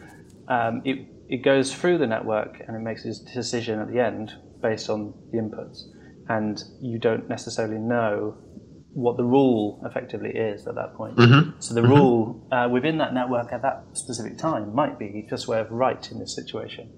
um, 0.48 0.82
it 0.84 1.06
it 1.28 1.44
goes 1.44 1.74
through 1.74 1.98
the 1.98 2.06
network 2.06 2.60
and 2.66 2.76
it 2.76 2.80
makes 2.80 3.04
its 3.04 3.20
decision 3.20 3.80
at 3.80 3.88
the 3.92 4.00
end 4.00 4.32
based 4.62 4.88
on 4.88 5.14
the 5.30 5.38
inputs. 5.38 5.82
And 6.28 6.62
you 6.80 6.98
don't 6.98 7.28
necessarily 7.28 7.78
know 7.78 8.36
what 8.92 9.16
the 9.16 9.24
rule 9.24 9.80
effectively 9.84 10.30
is 10.30 10.66
at 10.66 10.74
that 10.74 10.94
point. 10.94 11.16
Mm-hmm. 11.16 11.60
So 11.60 11.74
the 11.74 11.82
mm-hmm. 11.82 11.92
rule 11.92 12.48
uh, 12.50 12.68
within 12.70 12.98
that 12.98 13.14
network 13.14 13.52
at 13.52 13.62
that 13.62 13.84
specific 13.92 14.38
time 14.38 14.74
might 14.74 14.98
be 14.98 15.26
just 15.28 15.44
swerve 15.44 15.70
right 15.70 16.10
in 16.10 16.18
this 16.18 16.34
situation. 16.34 16.90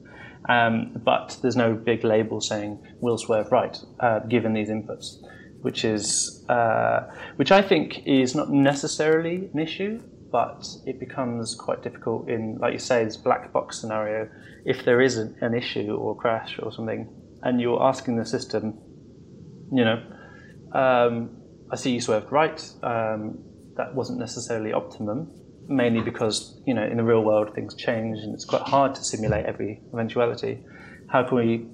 Um, 0.49 0.97
but 1.05 1.37
there's 1.43 1.57
no 1.57 1.75
big 1.75 2.03
label 2.03 2.41
saying 2.41 2.83
will 3.01 3.19
swerve 3.19 3.53
right 3.53 3.77
uh, 4.01 4.21
given 4.21 4.55
these 4.55 4.71
inputs, 4.71 5.17
which 5.61 5.85
is 5.85 6.45
uh, 6.49 7.11
which 7.37 7.53
I 7.53 7.61
think 7.61 8.07
is 8.07 8.35
not 8.35 8.51
necessarily 8.51 9.51
an 9.53 9.59
issue 9.59 10.01
but 10.31 10.67
it 10.87 11.01
becomes 11.01 11.55
quite 11.55 11.83
difficult 11.83 12.29
in, 12.29 12.59
like 12.59 12.73
you 12.73 12.79
say, 12.79 13.05
this 13.05 13.17
black 13.17 13.53
box 13.53 13.81
scenario. 13.81 14.29
If 14.65 14.85
there 14.85 15.01
is 15.01 15.17
an, 15.17 15.37
an 15.41 15.55
issue 15.55 15.95
or 15.95 16.15
crash 16.17 16.59
or 16.63 16.73
something, 16.73 17.09
and 17.43 17.61
you're 17.61 17.83
asking 17.83 18.17
the 18.17 18.27
system, 18.27 18.79
you 19.73 19.85
know, 19.85 20.03
um, 20.73 21.37
I 21.71 21.77
see 21.77 21.93
you 21.93 22.01
swerved 22.01 22.31
right. 22.31 22.61
Um, 22.83 23.39
that 23.77 23.95
wasn't 23.95 24.19
necessarily 24.19 24.73
optimum, 24.73 25.31
mainly 25.67 26.03
because 26.03 26.61
you 26.67 26.75
know 26.75 26.85
in 26.85 26.97
the 26.97 27.05
real 27.05 27.23
world 27.23 27.55
things 27.55 27.75
change 27.75 28.19
and 28.19 28.35
it's 28.35 28.45
quite 28.45 28.63
hard 28.63 28.95
to 28.97 29.05
simulate 29.05 29.47
every 29.47 29.81
eventuality. 29.93 30.63
How 31.09 31.25
can 31.25 31.39
we 31.39 31.67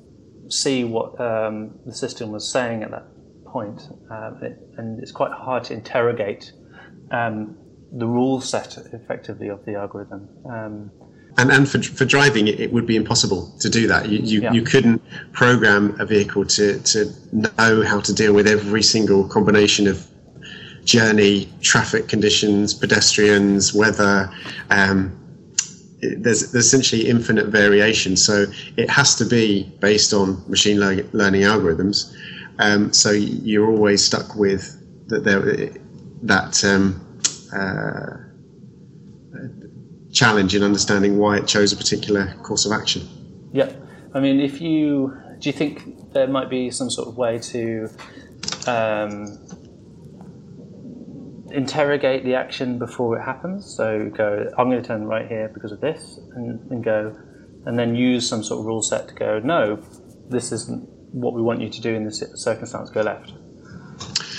see 0.49 0.85
what 0.85 1.21
um, 1.21 1.79
the 1.85 1.95
system 1.95 2.31
was 2.31 2.49
saying 2.49 2.83
at 2.83 2.91
that 2.91 3.07
point? 3.45 3.81
Um, 4.11 4.39
it, 4.43 4.59
and 4.77 5.01
it's 5.03 5.13
quite 5.13 5.33
hard 5.33 5.65
to 5.65 5.75
interrogate 5.75 6.53
um, 7.11 7.59
the 7.93 8.07
rule 8.07 8.41
set 8.41 8.79
effectively 8.93 9.49
of 9.49 9.65
the 9.65 9.75
algorithm. 9.75 10.29
Um, 10.49 10.91
and 11.39 11.51
and 11.53 11.69
for, 11.69 11.83
for 11.83 12.05
driving, 12.05 12.49
it, 12.49 12.59
it 12.61 12.73
would 12.73 12.87
be 12.87 12.97
impossible 12.97 13.53
to 13.61 13.69
do 13.69 13.87
that. 13.87 14.09
You 14.09 14.19
you, 14.19 14.43
yeah. 14.43 14.53
you 14.53 14.63
couldn't 14.63 15.03
program 15.33 15.99
a 16.01 16.07
vehicle 16.07 16.45
to, 16.47 16.81
to 16.81 17.13
know 17.33 17.83
how 17.83 18.01
to 18.01 18.13
deal 18.13 18.33
with 18.33 18.47
every 18.47 18.83
single 18.83 19.29
combination 19.29 19.87
of 19.87 20.07
journey, 20.85 21.53
traffic 21.61 22.09
conditions, 22.09 22.73
pedestrians, 22.73 23.75
weather. 23.75 24.33
Um, 24.71 25.23
there's, 26.01 26.53
there's 26.53 26.67
essentially 26.67 27.09
infinite 27.09 27.47
variation. 27.47 28.17
So 28.17 28.47
it 28.77 28.89
has 28.89 29.17
to 29.17 29.25
be 29.25 29.65
based 29.81 30.13
on 30.13 30.43
machine 30.49 30.79
learning, 30.79 31.09
learning 31.13 31.43
algorithms. 31.43 32.15
Um, 32.59 32.93
so 32.93 33.11
you're 33.11 33.69
always 33.69 34.05
stuck 34.05 34.37
with 34.37 34.81
that. 35.09 35.25
There, 35.25 35.71
that 36.23 36.65
um, 36.65 37.06
uh, 37.57 38.27
challenge 40.13 40.55
in 40.55 40.63
understanding 40.63 41.19
why 41.19 41.37
it 41.39 41.47
chose 41.47 41.73
a 41.73 41.77
particular 41.77 42.35
course 42.43 42.67
of 42.67 42.73
action. 42.73 43.03
Yeah, 43.53 43.73
I 44.15 44.21
mean, 44.21 44.41
if 44.41 44.61
you 44.61 45.17
do 45.39 45.49
you 45.49 45.53
think 45.53 46.13
there 46.13 46.27
might 46.27 46.49
be 46.49 46.71
some 46.71 46.91
sort 46.91 47.09
of 47.09 47.17
way 47.17 47.39
to 47.39 47.89
um, 48.67 49.39
interrogate 51.51 52.25
the 52.25 52.35
action 52.35 52.79
before 52.79 53.19
it 53.19 53.23
happens? 53.23 53.67
So 53.67 54.11
go, 54.17 54.51
I'm 54.57 54.71
going 54.71 54.83
to 54.83 54.87
turn 54.87 55.05
right 55.05 55.27
here 55.29 55.51
because 55.53 55.73
of 55.73 55.81
this, 55.81 56.19
and, 56.35 56.71
and 56.71 56.83
go, 56.83 57.17
and 57.67 57.79
then 57.79 57.95
use 57.95 58.29
some 58.29 58.43
sort 58.43 58.61
of 58.61 58.67
rule 58.67 58.83
set 58.83 59.09
to 59.09 59.15
go, 59.15 59.41
no, 59.41 59.83
this 60.29 60.53
isn't 60.53 60.89
what 61.13 61.35
we 61.35 61.43
want 61.43 61.61
you 61.61 61.69
to 61.69 61.81
do 61.81 61.95
in 61.95 62.05
this 62.05 62.23
circumstance. 62.35 62.91
Go 62.91 63.03
left. 63.03 63.33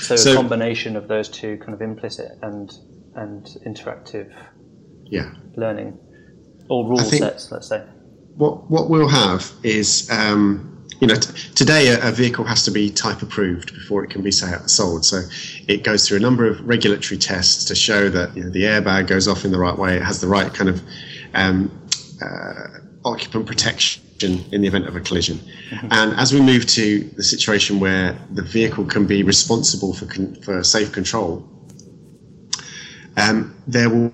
So, 0.08 0.16
so 0.16 0.32
a 0.34 0.36
combination 0.36 0.96
of 0.96 1.08
those 1.08 1.28
two, 1.28 1.58
kind 1.58 1.74
of 1.74 1.82
implicit 1.82 2.32
and 2.42 2.72
and 3.18 3.46
interactive 3.66 4.34
yeah. 5.06 5.34
learning 5.56 5.98
or 6.70 6.88
rule 6.88 7.00
sets, 7.00 7.52
let's 7.52 7.68
say. 7.68 7.84
What 8.36 8.70
what 8.70 8.90
we'll 8.90 9.10
have 9.10 9.52
is 9.64 10.10
um, 10.12 10.86
you 11.02 11.08
know 11.08 11.16
t- 11.16 11.54
today 11.56 11.88
a, 11.88 12.10
a, 12.10 12.12
vehicle 12.12 12.46
has 12.46 12.64
to 12.66 12.72
be 12.72 12.92
type 12.92 13.22
approved 13.24 13.74
before 13.74 14.04
it 14.04 14.12
can 14.12 14.22
be 14.22 14.32
sold. 14.32 15.06
So 15.06 15.22
it 15.68 15.84
goes 15.84 16.08
through 16.08 16.18
a 16.18 16.20
number 16.22 16.48
of 16.48 16.62
regulatory 16.68 17.18
tests 17.18 17.66
to 17.66 17.76
show 17.76 18.10
that 18.10 18.36
you 18.38 18.44
know, 18.44 18.50
the 18.52 18.64
airbag 18.64 19.08
goes 19.08 19.28
off 19.28 19.44
in 19.44 19.52
the 19.52 19.58
right 19.58 19.78
way, 19.78 19.96
it 19.96 20.04
has 20.04 20.22
the 20.22 20.28
right 20.28 20.54
kind 20.54 20.70
of 20.70 20.82
um, 21.34 21.90
uh, 22.22 22.68
occupant 23.06 23.48
protection 23.48 24.04
in 24.52 24.62
the 24.62 24.68
event 24.68 24.88
of 24.88 24.96
a 24.96 25.00
collision. 25.00 25.38
Mm-hmm. 25.70 25.88
And 25.92 26.14
as 26.20 26.34
we 26.34 26.42
move 26.42 26.66
to 26.68 27.00
the 27.16 27.24
situation 27.24 27.80
where 27.80 28.18
the 28.32 28.42
vehicle 28.42 28.86
can 28.86 29.06
be 29.06 29.24
responsible 29.24 29.94
for 29.94 30.06
con- 30.06 30.36
for 30.44 30.64
safe 30.64 30.92
control 30.92 31.57
um, 33.18 33.56
there 33.68 33.90
will 33.90 34.14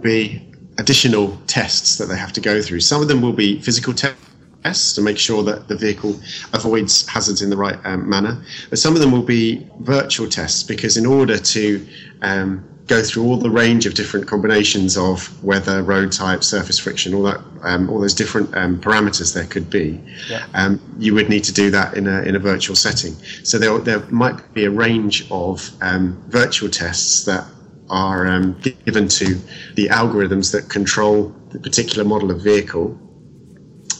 be 0.00 0.52
additional 0.78 1.36
tests 1.46 1.98
that 1.98 2.06
they 2.06 2.16
have 2.16 2.32
to 2.32 2.40
go 2.40 2.62
through. 2.62 2.80
Some 2.80 3.02
of 3.02 3.08
them 3.08 3.20
will 3.20 3.32
be 3.32 3.60
physical 3.60 3.92
tests 3.92 4.92
to 4.94 5.00
make 5.00 5.18
sure 5.18 5.42
that 5.42 5.68
the 5.68 5.76
vehicle 5.76 6.18
avoids 6.52 7.06
hazards 7.08 7.42
in 7.42 7.50
the 7.50 7.56
right 7.56 7.78
um, 7.84 8.08
manner, 8.08 8.42
but 8.70 8.78
some 8.78 8.94
of 8.94 9.00
them 9.00 9.10
will 9.10 9.22
be 9.22 9.66
virtual 9.80 10.28
tests 10.28 10.62
because 10.62 10.96
in 10.96 11.04
order 11.04 11.36
to 11.36 11.86
um, 12.22 12.64
go 12.86 13.02
through 13.02 13.24
all 13.24 13.36
the 13.36 13.50
range 13.50 13.86
of 13.86 13.94
different 13.94 14.26
combinations 14.26 14.96
of 14.96 15.42
weather, 15.42 15.82
road 15.82 16.12
type, 16.12 16.44
surface 16.44 16.78
friction, 16.78 17.14
all 17.14 17.22
that, 17.22 17.40
um, 17.62 17.88
all 17.88 18.00
those 18.00 18.14
different 18.14 18.54
um, 18.56 18.80
parameters 18.80 19.34
there 19.34 19.46
could 19.46 19.70
be. 19.70 20.00
Yeah. 20.28 20.46
Um, 20.54 20.80
you 20.98 21.14
would 21.14 21.28
need 21.28 21.44
to 21.44 21.52
do 21.52 21.70
that 21.70 21.96
in 21.96 22.06
a 22.06 22.22
in 22.22 22.36
a 22.36 22.38
virtual 22.38 22.76
setting. 22.76 23.14
So 23.44 23.58
there 23.58 23.78
there 23.78 24.00
might 24.10 24.52
be 24.52 24.64
a 24.64 24.70
range 24.70 25.26
of 25.30 25.70
um, 25.80 26.22
virtual 26.28 26.68
tests 26.68 27.24
that 27.24 27.46
are 27.92 28.26
um, 28.26 28.58
given 28.84 29.06
to 29.06 29.34
the 29.74 29.88
algorithms 29.88 30.50
that 30.52 30.68
control 30.68 31.28
the 31.50 31.60
particular 31.60 32.04
model 32.04 32.30
of 32.30 32.42
vehicle, 32.42 32.98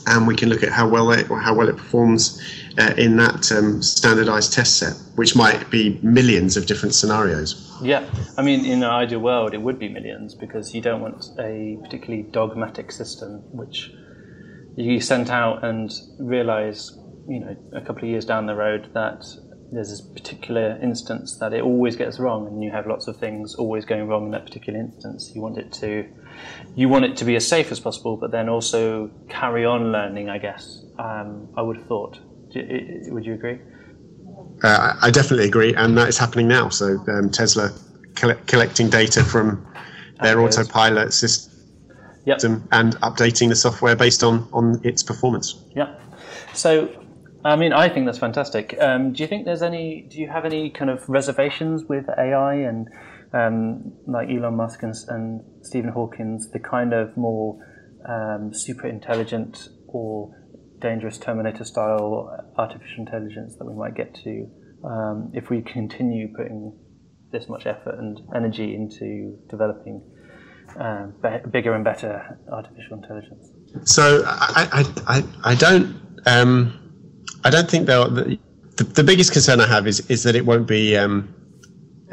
and 0.07 0.27
we 0.27 0.35
can 0.35 0.49
look 0.49 0.63
at 0.63 0.71
how 0.71 0.89
well 0.89 1.13
it 1.13 1.27
how 1.29 1.55
well 1.55 1.69
it 1.69 1.77
performs 1.77 2.41
uh, 2.79 2.95
in 2.97 3.17
that 3.19 3.53
um, 3.53 3.83
standardized 3.83 4.53
test 4.53 4.79
set, 4.79 4.95
which 5.15 5.37
might 5.37 5.71
be 5.71 6.01
millions 6.03 6.57
of 6.57 6.67
different 6.67 6.95
scenarios. 6.95 7.69
Yeah, 7.83 8.09
I 8.39 8.43
mean, 8.43 8.65
in 8.65 8.83
an 8.83 8.91
ideal 8.91 9.21
world, 9.21 9.55
it 9.55 9.61
would 9.61 9.79
be 9.79 9.89
millions 9.89 10.35
because 10.35 10.75
you 10.75 10.81
don't 10.81 11.03
want 11.03 11.25
a 11.39 11.79
particularly 11.83 12.23
dogmatic 12.23 12.91
system 12.91 13.43
which 13.53 13.91
you 14.77 15.01
sent 15.01 15.29
out 15.31 15.63
and 15.63 15.93
realize, 16.19 16.93
you 17.29 17.41
know, 17.41 17.57
a 17.75 17.81
couple 17.83 18.05
of 18.05 18.09
years 18.09 18.25
down 18.25 18.47
the 18.47 18.55
road 18.55 18.91
that 18.95 19.23
there's 19.73 19.89
this 19.89 20.01
particular 20.01 20.79
instance 20.83 21.39
that 21.39 21.55
it 21.55 21.63
always 21.63 21.97
gets 21.97 22.19
wrong, 22.19 22.47
and 22.47 22.63
you 22.63 22.71
have 22.71 22.87
lots 22.87 23.09
of 23.09 23.17
things 23.17 23.55
always 23.55 23.85
going 23.85 24.07
wrong 24.07 24.27
in 24.27 24.31
that 24.33 24.45
particular 24.45 24.79
instance. 24.79 25.33
You 25.35 25.41
want 25.41 25.57
it 25.59 25.73
to, 25.75 26.07
you 26.77 26.89
want 26.89 27.07
it 27.07 27.17
to 27.17 27.25
be 27.25 27.37
as 27.37 27.49
safe 27.49 27.73
as 27.73 27.81
possible, 27.81 28.17
but 28.17 28.31
then 28.31 28.49
also 28.49 29.11
carry 29.29 29.65
on 29.65 29.91
learning. 29.91 30.29
I 30.29 30.39
guess 30.39 30.85
um, 30.99 31.49
I 31.57 31.63
would 31.63 31.79
have 31.79 31.87
thought. 31.87 32.19
Would 32.55 33.25
you 33.25 33.33
agree? 33.33 33.59
Uh, 34.63 34.95
I 35.01 35.11
definitely 35.11 35.47
agree, 35.47 35.75
and 35.75 35.97
that 35.97 36.09
is 36.09 36.19
happening 36.19 36.49
now. 36.49 36.69
So 36.69 37.03
um, 37.09 37.31
Tesla 37.31 37.71
collecting 38.47 38.91
data 38.91 39.25
from 39.25 39.67
their 40.21 40.39
autopilot 40.41 41.15
system 41.15 41.51
yep. 42.27 42.41
and 42.73 42.95
updating 42.97 43.49
the 43.49 43.57
software 43.57 43.97
based 43.97 44.23
on 44.23 44.49
on 44.53 44.81
its 44.85 45.03
performance. 45.03 45.65
Yeah. 45.75 45.95
So 46.53 46.89
I 47.45 47.57
mean, 47.57 47.73
I 47.73 47.89
think 47.89 48.07
that's 48.07 48.19
fantastic. 48.19 48.77
Um, 48.81 49.13
do 49.13 49.23
you 49.23 49.27
think 49.27 49.45
there's 49.45 49.63
any? 49.63 50.07
Do 50.09 50.19
you 50.21 50.29
have 50.29 50.45
any 50.45 50.71
kind 50.71 50.91
of 50.91 51.09
reservations 51.09 51.85
with 51.85 52.09
AI 52.09 52.55
and 52.55 52.89
um, 53.33 53.93
like 54.07 54.29
Elon 54.29 54.55
Musk 54.57 54.83
and, 54.83 54.95
and, 55.09 55.41
Stephen 55.63 55.91
Hawking's, 55.91 56.51
the 56.51 56.59
kind 56.59 56.93
of 56.93 57.17
more 57.17 57.59
um, 58.09 58.53
super 58.53 58.87
intelligent 58.87 59.69
or 59.89 60.31
dangerous 60.81 61.19
Terminator 61.19 61.65
style 61.65 62.31
artificial 62.59 62.99
intelligence 62.99 63.57
that 63.59 63.65
we 63.65 63.75
might 63.75 63.95
get 63.95 64.15
to 64.25 64.49
um, 64.85 65.31
if 65.35 65.51
we 65.51 65.63
continue 65.63 66.29
putting 66.37 66.77
this 67.31 67.49
much 67.49 67.67
effort 67.67 67.95
and 67.99 68.21
energy 68.35 68.75
into 68.75 69.39
developing 69.49 70.03
um, 70.79 71.15
be- 71.23 71.49
bigger 71.51 71.75
and 71.75 71.85
better 71.85 72.39
artificial 72.53 72.99
intelligence? 72.99 73.49
So 73.85 74.23
I, 74.27 74.69
I, 75.07 75.17
I, 75.19 75.25
I 75.53 75.55
don't. 75.55 76.03
I 77.45 77.51
don't 77.51 77.71
think 77.71 77.87
they'll. 77.87 78.11
The, 78.11 78.39
the, 78.77 78.85
the, 78.85 79.05
biggest 79.05 79.33
concern 79.33 79.61
I 79.61 79.67
have 79.67 79.87
is 79.87 80.01
is 80.11 80.23
that 80.23 80.35
it 80.35 80.47
won't 80.47 80.67
be 80.67 80.97
um, 80.97 81.35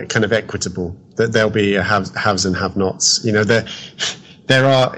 kind 0.09 0.25
of 0.25 0.33
equitable. 0.33 0.95
That 1.15 1.33
there'll 1.33 1.49
be 1.49 1.73
haves, 1.73 2.15
haves 2.15 2.45
and 2.45 2.55
have-nots. 2.55 3.23
You 3.23 3.31
know, 3.31 3.43
there 3.43 3.65
there 4.47 4.65
are 4.65 4.95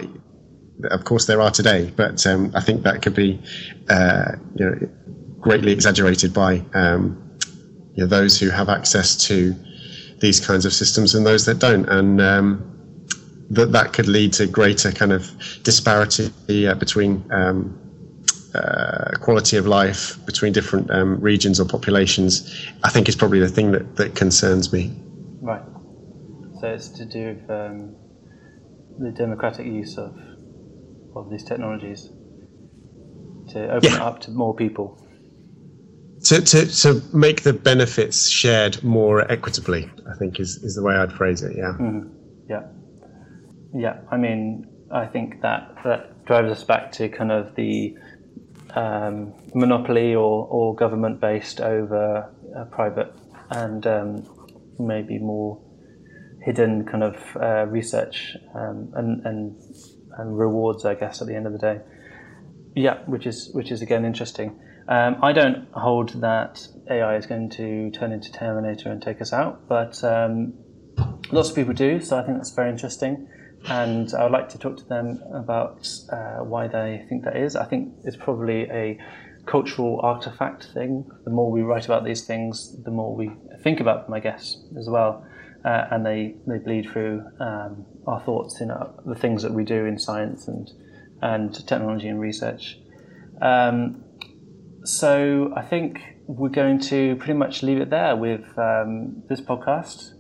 of 0.90 1.04
course 1.04 1.26
there 1.26 1.42
are 1.42 1.52
today, 1.52 1.92
but 1.96 2.26
um, 2.26 2.52
I 2.56 2.62
think 2.62 2.84
that 2.84 3.02
could 3.02 3.16
be 3.16 3.42
uh, 3.90 4.34
you 4.56 4.66
know 4.66 4.90
greatly 5.40 5.72
exaggerated 5.72 6.34
by 6.34 6.64
um, 6.74 7.38
you 7.96 8.04
know, 8.04 8.08
those 8.08 8.40
who 8.40 8.50
have 8.50 8.70
access 8.70 9.18
to 9.28 9.56
these 10.20 10.40
kinds 10.40 10.66
of 10.66 10.74
systems 10.74 11.16
and 11.16 11.26
those 11.26 11.46
that 11.46 11.60
don't, 11.60 11.88
and 11.90 12.22
um, 12.22 13.06
that 13.50 13.72
that 13.72 13.94
could 13.94 14.08
lead 14.08 14.34
to 14.34 14.48
greater 14.48 14.92
kind 14.92 15.12
of 15.12 15.30
disparity 15.64 16.68
uh, 16.68 16.76
between 16.76 17.26
um, 17.32 17.78
uh, 18.56 19.18
quality 19.22 19.58
of 19.58 19.66
life 19.66 20.24
between 20.26 20.54
different 20.54 20.90
um, 20.92 21.20
regions 21.22 21.60
or 21.60 21.66
populations. 21.66 22.68
I 22.84 22.90
think 22.90 23.10
is 23.10 23.16
probably 23.16 23.40
the 23.40 23.50
thing 23.50 23.72
that, 23.72 23.96
that 23.96 24.16
concerns 24.16 24.72
me. 24.74 24.92
Right. 25.42 25.64
So 26.60 26.68
it's 26.68 26.90
to 26.90 27.06
do 27.06 27.28
with 27.28 27.50
um, 27.50 27.96
the 29.00 29.12
democratic 29.12 29.66
use 29.66 29.98
of 29.98 30.16
of 31.16 31.30
these 31.30 31.44
technologies 31.44 32.10
to 33.50 33.70
open 33.74 33.90
yeah. 33.90 33.96
it 33.96 34.02
up 34.02 34.22
to 34.22 34.32
more 34.32 34.56
people. 34.56 34.98
To, 36.26 36.40
to, 36.40 36.66
to 36.68 37.02
make 37.14 37.42
the 37.42 37.52
benefits 37.52 38.30
shared 38.30 38.84
more 38.84 39.30
equitably, 39.32 39.90
I 40.10 40.16
think 40.18 40.40
is, 40.40 40.58
is 40.58 40.76
the 40.76 40.84
way 40.84 40.96
I'd 40.96 41.12
phrase 41.12 41.42
it. 41.42 41.58
Yeah. 41.58 41.74
Mm-hmm. 41.80 42.10
Yeah. 42.48 42.62
Yeah. 43.74 44.02
I 44.12 44.18
mean, 44.18 44.68
I 44.92 45.08
think 45.08 45.42
that 45.42 45.76
that 45.84 46.26
drives 46.26 46.52
us 46.52 46.64
back 46.64 46.92
to 46.94 47.10
kind 47.10 47.32
of 47.32 47.56
the 47.56 47.96
um, 48.76 49.34
monopoly 49.54 50.16
or, 50.16 50.48
or 50.48 50.76
government 50.76 51.20
based 51.20 51.62
over 51.62 52.30
uh, 52.58 52.66
private 52.66 53.14
and 53.50 53.86
um, 53.88 54.26
maybe 54.80 55.20
more 55.20 55.62
hidden 56.44 56.86
kind 56.86 57.04
of 57.04 57.16
uh, 57.36 57.66
research 57.68 58.36
um, 58.56 58.92
and, 58.96 59.26
and 59.26 59.56
and 60.18 60.38
rewards, 60.38 60.86
I 60.86 60.96
guess, 60.96 61.22
at 61.22 61.28
the 61.28 61.36
end 61.36 61.48
of 61.48 61.54
the 61.54 61.60
day. 61.60 61.80
Yeah, 62.76 63.00
which 63.06 63.26
is 63.26 63.50
which 63.54 63.72
is 63.72 63.82
again 63.82 64.06
interesting. 64.06 64.60
Um, 64.88 65.18
I 65.22 65.34
don't 65.34 65.68
hold 65.74 66.22
that 66.22 66.68
AI 66.90 67.16
is 67.16 67.26
going 67.26 67.50
to 67.52 67.92
turn 67.92 68.12
into 68.12 68.32
Terminator 68.32 68.92
and 68.92 69.02
take 69.02 69.22
us 69.22 69.32
out, 69.32 69.68
but 69.68 70.04
um, 70.04 70.54
lots 71.32 71.50
of 71.50 71.56
people 71.56 71.74
do. 71.74 72.02
So 72.02 72.18
I 72.18 72.24
think 72.24 72.38
that's 72.38 72.52
very 72.52 72.70
interesting, 72.70 73.28
and 73.66 74.14
I 74.14 74.24
would 74.24 74.32
like 74.32 74.50
to 74.50 74.58
talk 74.58 74.78
to 74.78 74.86
them 74.86 75.22
about 75.34 75.88
uh, 76.12 76.44
why 76.44 76.68
they 76.68 77.06
think 77.10 77.24
that 77.26 77.38
is. 77.38 77.56
I 77.56 77.66
think 77.66 77.94
it's 78.04 78.18
probably 78.18 78.64
a 78.64 79.00
cultural 79.46 80.00
artifact 80.04 80.70
thing. 80.74 81.10
The 81.26 81.32
more 81.32 81.52
we 81.52 81.62
write 81.62 81.86
about 81.86 82.04
these 82.04 82.26
things, 82.26 82.76
the 82.84 82.92
more 82.92 83.16
we 83.16 83.32
think 83.64 83.80
about 83.80 84.06
them, 84.06 84.14
I 84.14 84.20
guess, 84.20 84.58
as 84.78 84.88
well 84.90 85.26
uh, 85.64 85.88
and 85.92 86.06
they, 86.06 86.36
they 86.48 86.58
bleed 86.58 86.90
through 86.90 87.24
um, 87.40 87.86
our 88.08 88.22
thoughts 88.22 88.62
in 88.62 88.72
our, 88.72 88.94
the 89.06 89.16
things 89.16 89.44
that 89.44 89.54
we 89.54 89.64
do 89.64 89.86
in 89.86 90.00
science 90.00 90.48
and, 90.48 90.70
and 91.22 91.54
technology 91.68 92.08
and 92.08 92.20
research. 92.20 92.80
Um, 93.42 94.04
so 94.84 95.54
I 95.56 95.62
think 95.62 96.00
we're 96.26 96.50
going 96.50 96.80
to 96.80 97.16
pretty 97.18 97.34
much 97.34 97.62
leave 97.62 97.80
it 97.80 97.90
there 97.90 98.16
with 98.16 98.46
um, 98.58 99.24
this 99.30 99.42
podcast. 99.42 100.14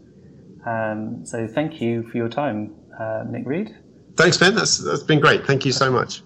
Um, 0.65 1.25
so 1.25 1.47
thank 1.47 1.81
you 1.81 2.03
for 2.03 2.17
your 2.17 2.29
time, 2.29 2.75
uh, 2.75 2.80
Uh, 3.01 3.23
Nick 3.23 3.45
Reed. 3.45 3.75
Thanks, 4.15 4.37
Ben. 4.37 4.53
That's, 4.53 4.77
that's 4.77 5.03
been 5.03 5.19
great. 5.19 5.47
Thank 5.47 5.65
you 5.65 5.71
so 5.71 5.91
much. 5.91 6.19